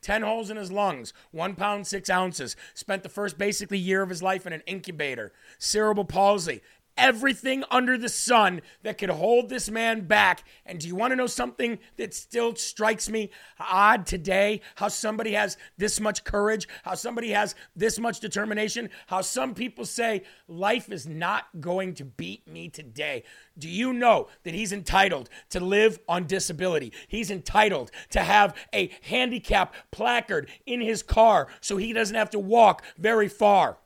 [0.00, 2.56] Ten holes in his lungs, one pound, six ounces.
[2.74, 5.32] Spent the first basically year of his life in an incubator.
[5.58, 6.62] Cerebral palsy.
[6.96, 10.44] Everything under the sun that could hold this man back.
[10.64, 13.30] And do you want to know something that still strikes me
[13.60, 14.60] odd today?
[14.76, 19.84] How somebody has this much courage, how somebody has this much determination, how some people
[19.84, 23.24] say, life is not going to beat me today.
[23.58, 26.92] Do you know that he's entitled to live on disability?
[27.08, 32.38] He's entitled to have a handicap placard in his car so he doesn't have to
[32.38, 33.78] walk very far.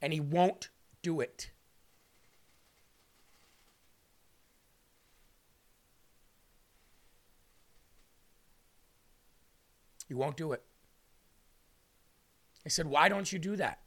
[0.00, 0.70] And he won't
[1.02, 1.51] do it.
[10.12, 10.62] He won't do it.
[12.66, 13.78] I said, Why don't you do that?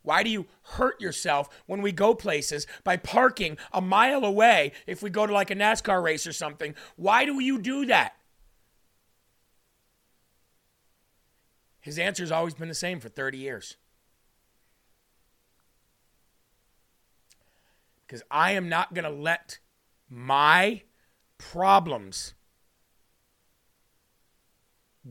[0.00, 5.02] Why do you hurt yourself when we go places by parking a mile away if
[5.02, 6.74] we go to like a NASCAR race or something?
[6.96, 8.14] Why do you do that?
[11.80, 13.76] His answer has always been the same for 30 years.
[18.06, 19.58] Because I am not going to let
[20.08, 20.80] my
[21.36, 22.32] problems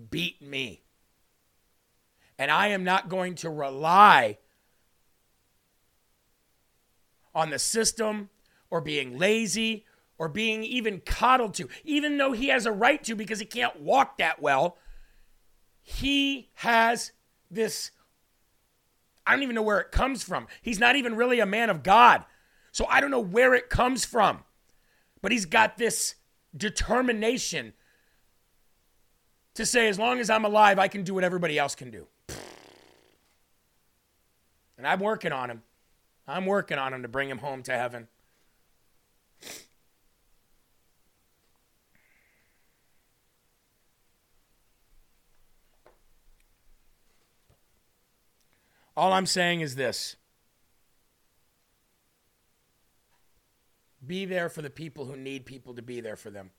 [0.10, 0.84] beat me.
[2.38, 4.38] And I am not going to rely
[7.34, 8.30] on the system
[8.70, 9.86] or being lazy
[10.18, 13.80] or being even coddled to, even though he has a right to because he can't
[13.80, 14.78] walk that well.
[15.82, 17.12] He has
[17.50, 17.92] this,
[19.26, 20.48] I don't even know where it comes from.
[20.62, 22.24] He's not even really a man of God.
[22.72, 24.44] So I don't know where it comes from.
[25.22, 26.16] But he's got this
[26.56, 27.74] determination
[29.56, 32.08] to say, as long as I'm alive, I can do what everybody else can do.
[34.78, 35.64] And I'm working on him.
[36.28, 38.08] I'm working on him to bring him home to heaven.
[48.96, 50.16] All I'm saying is this
[54.06, 56.52] be there for the people who need people to be there for them.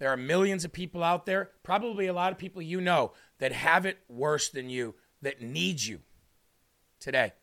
[0.00, 3.52] There are millions of people out there, probably a lot of people you know, that
[3.52, 6.00] have it worse than you, that need you
[6.98, 7.34] today.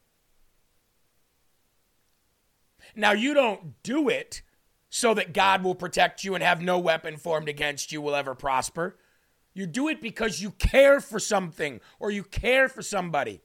[2.96, 4.42] Now, you don't do it
[4.90, 8.34] so that God will protect you and have no weapon formed against you will ever
[8.34, 8.98] prosper.
[9.54, 13.42] You do it because you care for something or you care for somebody.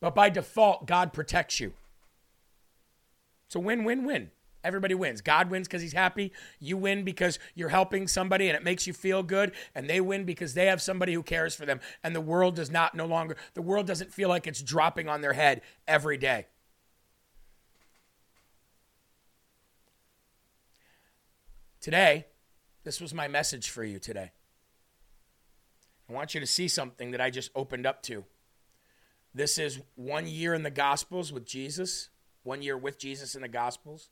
[0.00, 1.72] But by default, God protects you.
[3.46, 4.30] It's a win win win.
[4.64, 5.20] Everybody wins.
[5.20, 6.32] God wins because he's happy.
[6.58, 9.52] You win because you're helping somebody and it makes you feel good.
[9.74, 11.80] And they win because they have somebody who cares for them.
[12.02, 15.20] And the world does not no longer, the world doesn't feel like it's dropping on
[15.20, 16.46] their head every day.
[21.82, 22.24] Today,
[22.82, 24.32] this was my message for you today.
[26.08, 28.24] I want you to see something that I just opened up to.
[29.34, 32.08] This is one year in the Gospels with Jesus,
[32.42, 34.08] one year with Jesus in the Gospels.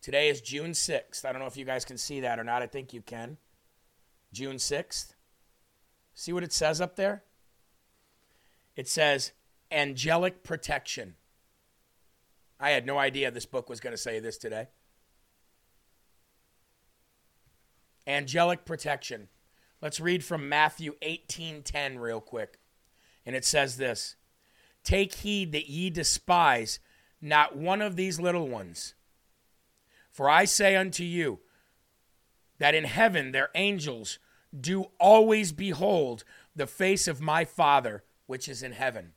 [0.00, 1.24] Today is June 6th.
[1.24, 2.62] I don't know if you guys can see that or not.
[2.62, 3.36] I think you can.
[4.32, 5.14] June 6th.
[6.14, 7.24] See what it says up there?
[8.76, 9.32] It says
[9.70, 11.16] angelic protection.
[12.58, 14.68] I had no idea this book was going to say this today.
[18.06, 19.28] Angelic protection.
[19.82, 22.58] Let's read from Matthew 18:10 real quick.
[23.24, 24.16] And it says this:
[24.82, 26.80] Take heed that ye despise
[27.20, 28.94] not one of these little ones.
[30.10, 31.40] For I say unto you
[32.58, 34.18] that in heaven their angels
[34.58, 39.12] do always behold the face of my Father which is in heaven.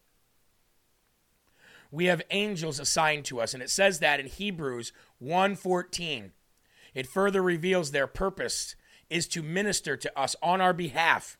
[1.91, 4.91] We have angels assigned to us, and it says that in Hebrews
[5.21, 6.31] 1:14.
[6.95, 8.75] It further reveals their purpose
[9.09, 11.37] is to minister to us on our behalf.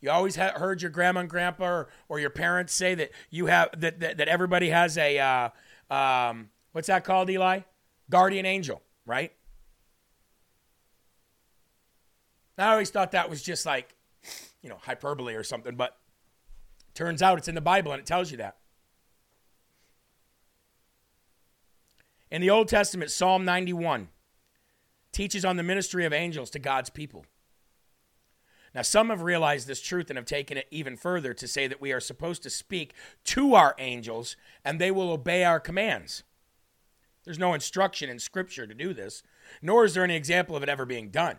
[0.00, 3.46] You always ha- heard your grandma and grandpa or, or your parents say that you
[3.46, 5.48] have that that, that everybody has a uh,
[5.94, 7.60] um, what's that called, Eli?
[8.10, 9.32] Guardian angel, right?
[12.56, 13.94] I always thought that was just like,
[14.62, 15.96] you know, hyperbole or something, but
[16.94, 18.56] turns out it's in the Bible and it tells you that.
[22.30, 24.08] In the Old Testament, Psalm 91
[25.12, 27.26] teaches on the ministry of angels to God's people.
[28.74, 31.80] Now, some have realized this truth and have taken it even further to say that
[31.80, 32.92] we are supposed to speak
[33.24, 36.24] to our angels and they will obey our commands.
[37.24, 39.22] There's no instruction in Scripture to do this,
[39.62, 41.38] nor is there any example of it ever being done.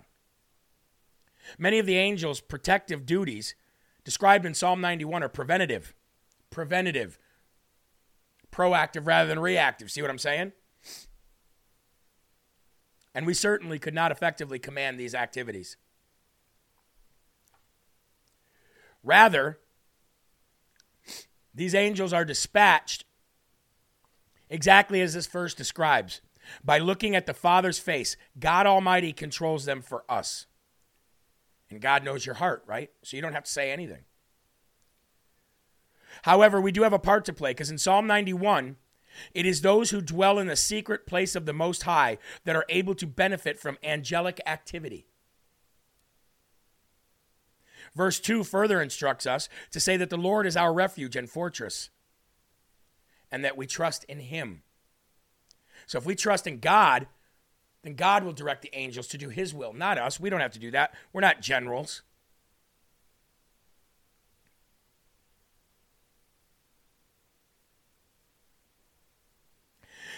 [1.60, 3.56] Many of the angels' protective duties
[4.04, 5.94] described in Psalm 91 are preventative,
[6.50, 7.20] preventative,
[8.52, 9.92] proactive rather than reactive.
[9.92, 10.54] See what I'm saying?
[13.14, 15.78] And we certainly could not effectively command these activities.
[19.04, 19.60] Rather,
[21.54, 23.06] these angels are dispatched
[24.56, 26.22] exactly as this verse describes.
[26.64, 30.48] By looking at the Father's face, God Almighty controls them for us.
[31.70, 32.90] And God knows your heart, right?
[33.04, 34.06] So you don't have to say anything.
[36.24, 38.78] However, we do have a part to play because in Psalm 91,
[39.34, 42.66] it is those who dwell in the secret place of the Most High that are
[42.70, 45.08] able to benefit from angelic activity.
[47.96, 51.90] Verse 2 further instructs us to say that the Lord is our refuge and fortress
[53.36, 54.62] and that we trust in Him.
[55.88, 57.06] So if we trust in God,
[57.84, 60.22] then God will direct the angels to do His will, not us.
[60.22, 60.94] We don't have to do that.
[61.12, 62.02] We're not generals.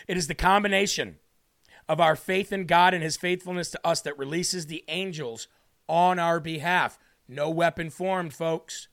[0.07, 1.17] It is the combination
[1.89, 5.47] of our faith in God and his faithfulness to us that releases the angels
[5.89, 6.99] on our behalf.
[7.27, 8.87] No weapon formed, folks.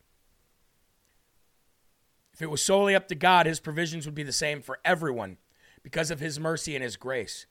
[2.35, 5.39] If it was solely up to God, his provisions would be the same for everyone
[5.85, 7.47] because of his mercy and his grace.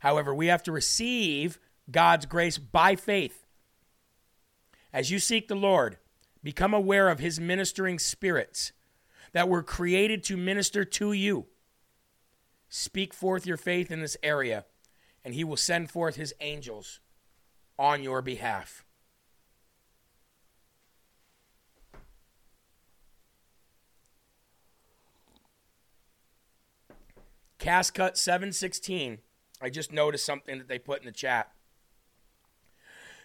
[0.00, 1.60] However, we have to receive
[1.90, 3.44] God's grace by faith.
[4.94, 5.98] As you seek the Lord,
[6.42, 8.72] become aware of his ministering spirits
[9.32, 11.46] that were created to minister to you.
[12.70, 14.64] Speak forth your faith in this area,
[15.22, 17.00] and he will send forth his angels
[17.78, 18.84] on your behalf.
[27.64, 29.20] Cast Cut 716.
[29.62, 31.50] I just noticed something that they put in the chat.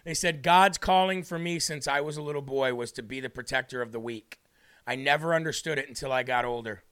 [0.02, 3.20] They said, God's calling for me since I was a little boy was to be
[3.20, 4.40] the protector of the weak.
[4.86, 6.84] I never understood it until I got older.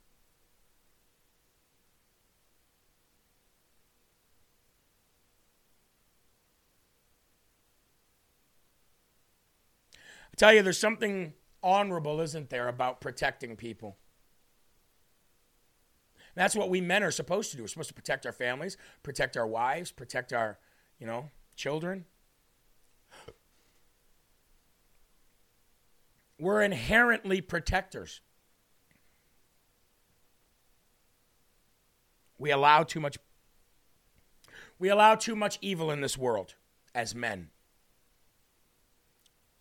[9.97, 11.33] I tell you, there's something
[11.63, 13.97] honorable, isn't there, about protecting people?
[16.39, 17.65] That's what we men are supposed to do.
[17.65, 20.57] We're supposed to protect our families, protect our wives, protect our,
[21.01, 22.05] you know, children.
[26.39, 28.21] We're inherently protectors.
[32.39, 33.19] We allow too much
[34.79, 36.55] we allow too much evil in this world
[36.95, 37.51] as men.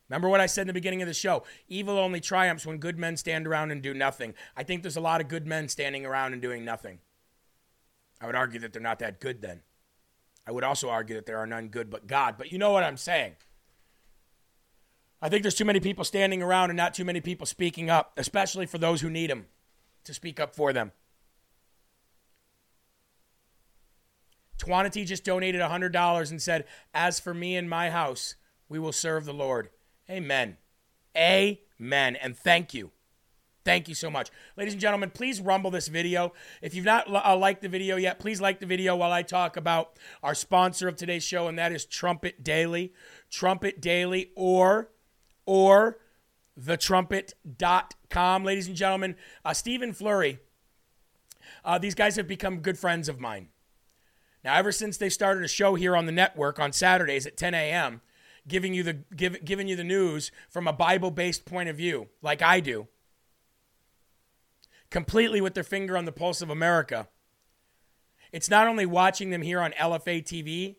[0.10, 1.44] Remember what I said in the beginning of the show?
[1.68, 4.34] Evil only triumphs when good men stand around and do nothing.
[4.56, 7.00] I think there's a lot of good men standing around and doing nothing.
[8.22, 9.62] I would argue that they're not that good then.
[10.48, 12.36] I would also argue that there are none good but God.
[12.38, 13.36] But you know what I'm saying.
[15.22, 18.14] I think there's too many people standing around and not too many people speaking up,
[18.18, 19.48] especially for those who need them
[20.06, 20.94] to speak up for them.
[24.58, 28.36] Twanity just donated $100 and said, As for me and my house,
[28.70, 29.70] we will serve the Lord.
[30.10, 30.58] Amen.
[31.16, 32.16] Amen.
[32.16, 32.92] And thank you.
[33.68, 34.30] Thank you so much.
[34.56, 36.32] Ladies and gentlemen, please rumble this video.
[36.62, 39.58] If you've not uh, liked the video yet, please like the video while I talk
[39.58, 42.94] about our sponsor of today's show, and that is Trumpet Daily.
[43.30, 44.92] Trumpet Daily or,
[45.46, 45.98] or
[46.58, 48.46] thetrumpet.com.
[48.46, 50.40] Ladies and gentlemen, uh, Stephen Flurry,
[51.66, 53.50] uh, these guys have become good friends of mine.
[54.46, 57.54] Now, ever since they started a show here on the network on Saturdays at 10
[57.54, 58.00] a.m.,
[58.48, 62.42] giving you the give, giving you the news from a Bible-based point of view, like
[62.42, 62.88] I do,
[64.90, 67.08] completely with their finger on the pulse of America.
[68.32, 70.76] It's not only watching them here on LFA TV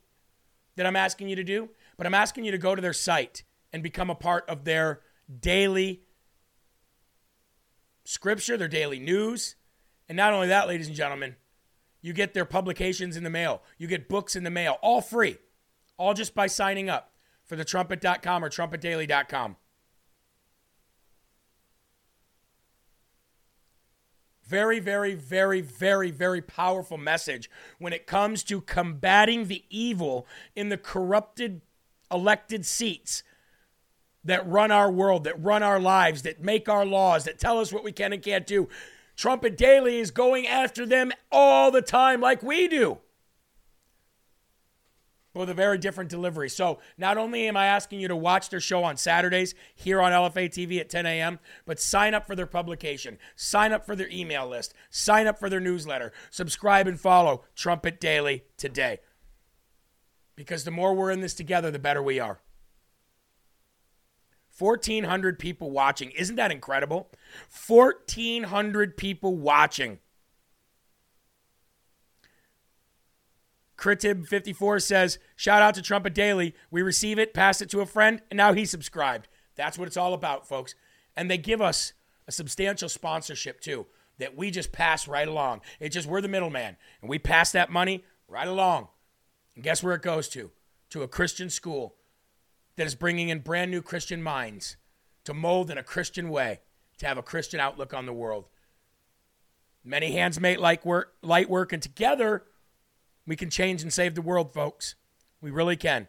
[0.77, 3.43] that I'm asking you to do, but I'm asking you to go to their site
[3.73, 5.01] and become a part of their
[5.41, 6.03] daily
[8.05, 9.57] scripture, their daily news.
[10.09, 11.37] And not only that, ladies and gentlemen,
[12.01, 13.62] you get their publications in the mail.
[13.77, 15.39] You get books in the mail, all free,
[15.99, 17.08] all just by signing up
[17.49, 19.57] for the trumpet.com or trumpetdaily.com.
[24.47, 30.69] Very, very, very, very, very powerful message when it comes to combating the evil in
[30.69, 31.63] the corrupted
[32.11, 33.23] elected seats
[34.25, 37.73] that run our world, that run our lives, that make our laws, that tell us
[37.73, 38.69] what we can and can't do.
[39.17, 42.99] Trumpet Daily is going after them all the time, like we do
[45.35, 46.49] with a very different delivery.
[46.49, 50.12] So not only am I asking you to watch their show on Saturdays here on
[50.12, 54.09] LFA TV at 10 a.m., but sign up for their publication, sign up for their
[54.11, 58.99] email list, sign up for their newsletter, subscribe and follow Trumpet Daily today.
[60.35, 62.41] Because the more we're in this together, the better we are.
[64.59, 66.11] 1,400 people watching.
[66.12, 67.11] Isn't that incredible?
[67.66, 70.01] 1,400 people watching.
[73.79, 76.55] Critib54 says, shout out to Trumpet Daily.
[76.70, 79.29] We receive it, pass it to a friend, and now he's subscribed.
[79.55, 80.74] That's what it's all about, folks.
[81.16, 81.93] And they give us
[82.26, 83.87] a substantial sponsorship too
[84.18, 85.61] that we just pass right along.
[85.79, 88.89] It's just we're the middleman and we pass that money right along.
[89.55, 90.51] And guess where it goes to?
[90.91, 91.95] To a Christian school
[92.76, 94.76] that is bringing in brand new Christian minds
[95.24, 96.61] to mold in a Christian way,
[96.99, 98.47] to have a Christian outlook on the world.
[99.85, 102.45] Many hands make light work, light work, and together
[103.29, 104.95] we can change and save the world, folks.
[105.43, 106.09] We really can.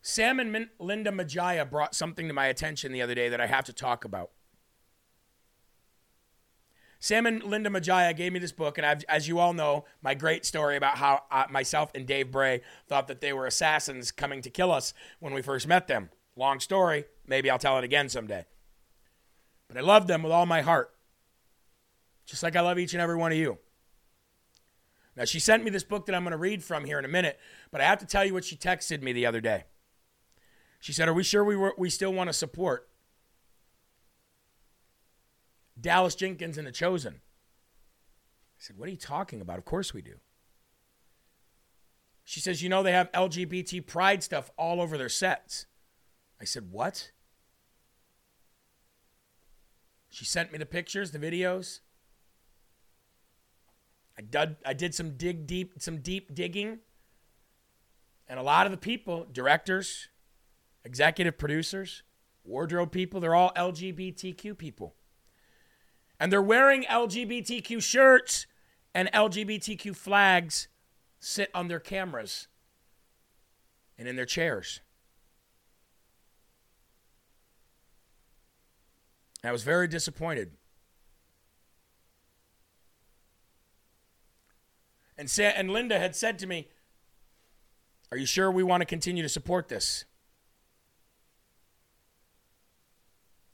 [0.00, 3.48] Sam and Min- Linda Majaya brought something to my attention the other day that I
[3.48, 4.30] have to talk about.
[7.00, 10.14] Sam and Linda Majaya gave me this book, and I've, as you all know, my
[10.14, 14.40] great story about how uh, myself and Dave Bray thought that they were assassins coming
[14.42, 16.10] to kill us when we first met them.
[16.36, 17.06] Long story.
[17.26, 18.46] Maybe I'll tell it again someday.
[19.68, 20.94] But I love them with all my heart,
[22.26, 23.58] just like I love each and every one of you.
[25.16, 27.08] Now, she sent me this book that I'm going to read from here in a
[27.08, 27.38] minute,
[27.70, 29.64] but I have to tell you what she texted me the other day.
[30.80, 32.88] She said, Are we sure we, were, we still want to support
[35.80, 37.14] Dallas Jenkins and The Chosen?
[37.14, 39.58] I said, What are you talking about?
[39.58, 40.16] Of course we do.
[42.24, 45.66] She says, You know, they have LGBT pride stuff all over their sets.
[46.40, 47.12] I said, What?
[50.14, 51.80] She sent me the pictures, the videos.
[54.16, 56.78] I did, I did some dig deep, some deep digging.
[58.28, 60.06] And a lot of the people, directors,
[60.84, 62.04] executive producers,
[62.44, 64.94] wardrobe people, they're all LGBTQ people.
[66.20, 68.46] And they're wearing LGBTQ shirts
[68.94, 70.68] and LGBTQ flags
[71.18, 72.46] sit on their cameras
[73.98, 74.78] and in their chairs.
[79.48, 80.52] I was very disappointed.
[85.16, 86.68] And, Sa- and Linda had said to me,
[88.10, 90.04] Are you sure we want to continue to support this?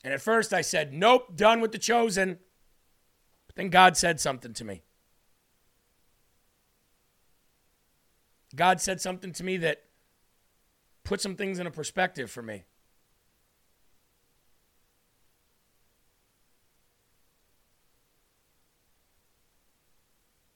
[0.03, 2.39] And at first I said, Nope, done with the chosen.
[3.47, 4.83] But then God said something to me.
[8.55, 9.85] God said something to me that
[11.05, 12.65] put some things in a perspective for me.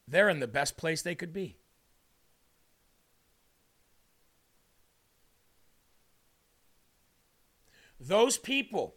[0.06, 1.56] They're in the best place they could be.
[7.98, 8.96] Those people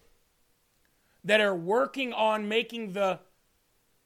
[1.23, 3.19] that are working on making the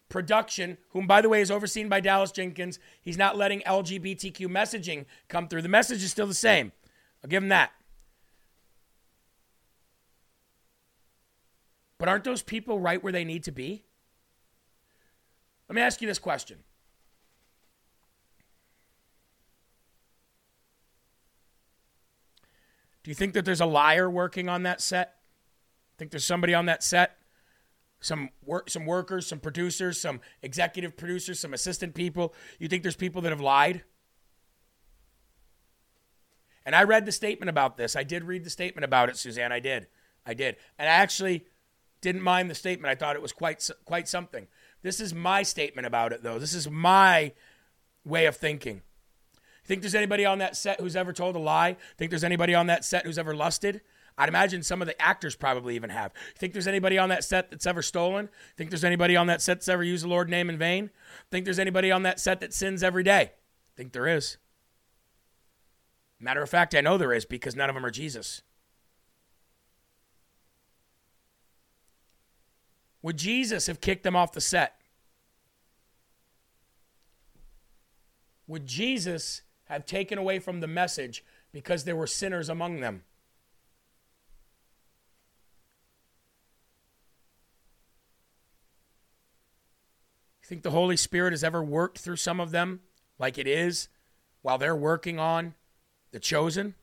[0.09, 5.05] production, whom by the way is overseen by Dallas Jenkins, he's not letting LGBTQ messaging
[5.27, 5.63] come through.
[5.63, 6.71] The message is still the same.
[7.23, 7.71] I'll give him that.
[11.97, 13.83] But aren't those people right where they need to be?
[15.69, 16.57] Let me ask you this question.
[23.03, 25.15] Do you think that there's a liar working on that set?
[25.97, 27.17] Think there's somebody on that set?
[27.99, 32.33] Some work, some workers, some producers, some executive producers, some assistant people.
[32.57, 33.83] You think there's people that have lied?
[36.65, 37.95] And I read the statement about this.
[37.95, 39.51] I did read the statement about it, Suzanne.
[39.51, 39.87] I did.
[40.25, 40.57] I did.
[40.77, 41.45] And I actually
[42.01, 42.91] didn't mind the statement.
[42.91, 44.47] I thought it was quite quite something.
[44.81, 46.39] This is my statement about it though.
[46.39, 47.33] This is my
[48.03, 48.81] way of thinking.
[49.64, 51.78] Think there's anybody on that set who's ever told a lie?
[51.97, 53.82] Think there's anybody on that set who's ever lusted?
[54.18, 56.12] I'd imagine some of the actors probably even have.
[56.36, 58.30] Think there's anybody on that set that's ever stolen?
[58.57, 60.89] Think there's anybody on that set that's ever used the Lord name in vain?
[61.30, 63.32] Think there's anybody on that set that sins every day?
[63.76, 64.38] Think there is.
[66.20, 68.43] Matter of fact, I know there is because none of them are Jesus.
[73.01, 74.76] Would Jesus have kicked them off the set?
[78.45, 79.41] Would Jesus
[79.72, 83.03] have taken away from the message because there were sinners among them?
[90.43, 92.82] You think the Holy Spirit has ever worked through some of them
[93.17, 93.88] like it is
[94.41, 95.53] while they're working on
[96.11, 96.76] the chosen?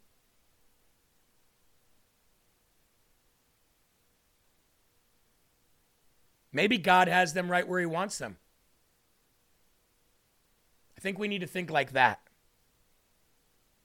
[6.50, 8.38] Maybe God has them right where He wants them.
[10.96, 12.20] I think we need to think like that.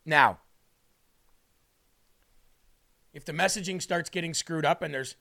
[0.05, 0.39] Now,
[3.13, 5.15] if the messaging starts getting screwed up and there's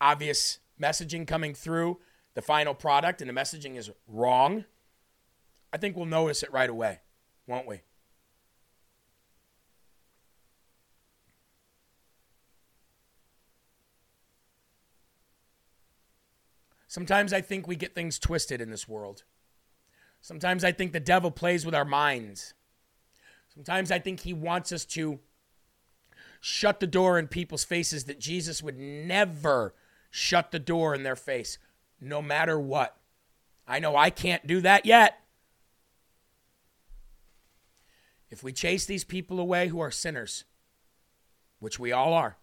[0.00, 1.98] obvious messaging coming through
[2.34, 4.64] the final product and the messaging is wrong,
[5.72, 7.00] I think we'll notice it right away,
[7.46, 7.80] won't we?
[16.86, 19.22] Sometimes I think we get things twisted in this world.
[20.20, 22.52] Sometimes I think the devil plays with our minds.
[23.60, 25.18] Sometimes I think he wants us to
[26.40, 29.74] shut the door in people's faces that Jesus would never
[30.10, 31.58] shut the door in their face,
[32.00, 32.96] no matter what.
[33.68, 35.20] I know I can't do that yet.
[38.30, 40.44] If we chase these people away who are sinners,
[41.58, 42.38] which we all are,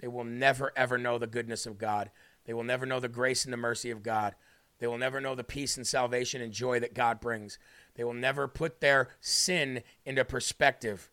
[0.00, 2.10] they will never, ever know the goodness of God.
[2.44, 4.34] They will never know the grace and the mercy of God.
[4.80, 7.58] They will never know the peace and salvation and joy that God brings.
[7.94, 11.10] They will never put their sin into perspective.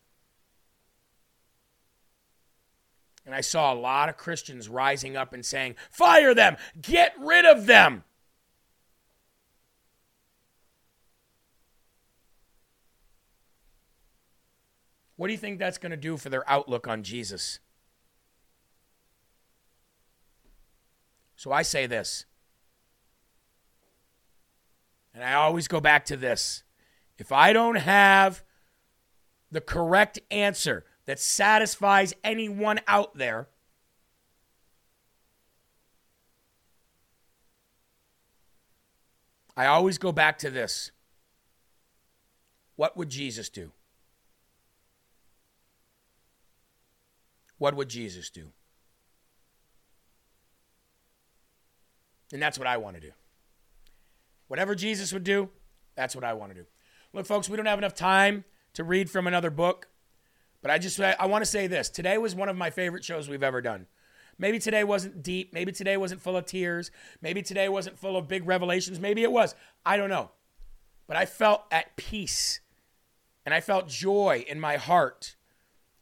[3.25, 6.55] And I saw a lot of Christians rising up and saying, Fire them!
[6.81, 8.05] Get rid of them!
[15.17, 17.59] What do you think that's going to do for their outlook on Jesus?
[21.35, 22.25] So I say this,
[25.17, 26.61] and I always go back to this.
[27.17, 28.43] If I don't have
[29.51, 33.47] the correct answer that satisfies anyone out there,
[39.55, 40.91] I always go back to this.
[42.75, 43.71] What would Jesus do?
[47.57, 48.51] What would Jesus do?
[52.31, 53.11] And that's what I want to do.
[54.47, 55.49] Whatever Jesus would do,
[55.95, 56.65] that's what I want to do.
[57.13, 59.87] Look, folks, we don't have enough time to read from another book,
[60.61, 61.89] but I just I want to say this.
[61.89, 63.87] Today was one of my favorite shows we've ever done.
[64.39, 66.91] Maybe today wasn't deep, maybe today wasn't full of tears,
[67.21, 69.55] maybe today wasn't full of big revelations, maybe it was.
[69.85, 70.31] I don't know.
[71.07, 72.59] But I felt at peace
[73.45, 75.35] and I felt joy in my heart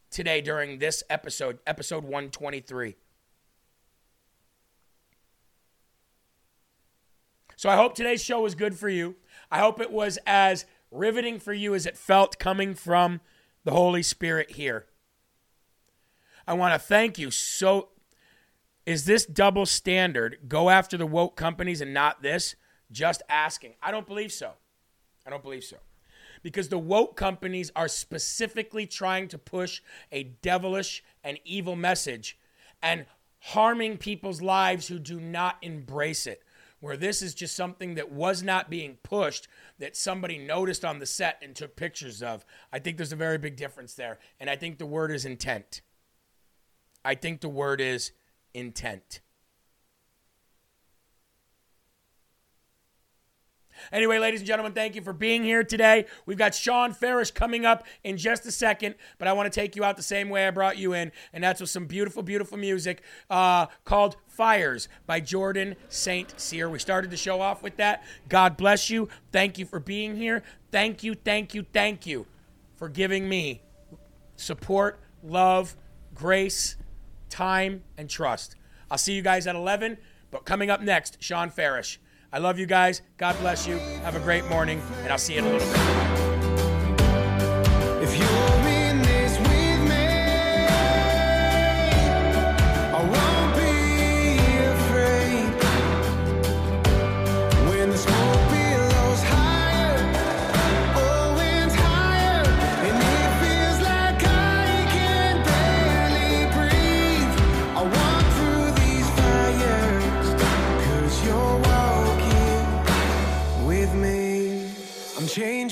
[0.09, 2.95] today during this episode, episode 123.
[7.55, 9.15] So I hope today's show was good for you.
[9.49, 13.21] I hope it was as riveting for you as it felt coming from
[13.63, 14.85] the Holy Spirit here.
[16.47, 17.89] I want to thank you so.
[18.85, 20.37] Is this double standard?
[20.47, 22.55] Go after the woke companies and not this?
[22.91, 23.73] Just asking.
[23.81, 24.51] I don't believe so.
[25.25, 25.77] I don't believe so.
[26.43, 29.81] Because the woke companies are specifically trying to push
[30.11, 32.37] a devilish and evil message
[32.83, 33.07] and
[33.39, 36.43] harming people's lives who do not embrace it
[36.85, 39.47] where this is just something that was not being pushed
[39.79, 42.45] that somebody noticed on the set and took pictures of.
[42.71, 44.19] I think there's a very big difference there.
[44.39, 45.81] And I think the word is intent.
[47.03, 48.11] I think the word is
[48.53, 49.21] intent.
[53.91, 56.05] Anyway, ladies and gentlemen, thank you for being here today.
[56.25, 59.75] We've got Shawn Farash coming up in just a second, but I want to take
[59.75, 62.57] you out the same way I brought you in, and that's with some beautiful, beautiful
[62.57, 66.39] music uh, called Fires by Jordan St.
[66.39, 66.69] Cyr.
[66.69, 68.03] We started the show off with that.
[68.27, 69.09] God bless you.
[69.31, 70.43] Thank you for being here.
[70.71, 72.25] Thank you, thank you, thank you
[72.75, 73.61] for giving me
[74.35, 75.75] support, love,
[76.13, 76.75] grace,
[77.29, 78.55] time, and trust.
[78.91, 79.97] I'll see you guys at 11,
[80.31, 81.97] but coming up next, Shawn Farash.
[82.31, 83.01] I love you guys.
[83.17, 83.77] God bless you.
[84.03, 86.04] Have a great morning, and I'll see you in a little bit.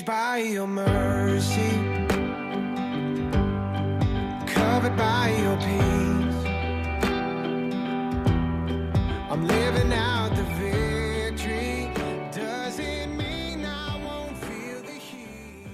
[0.04, 1.33] By your mercy.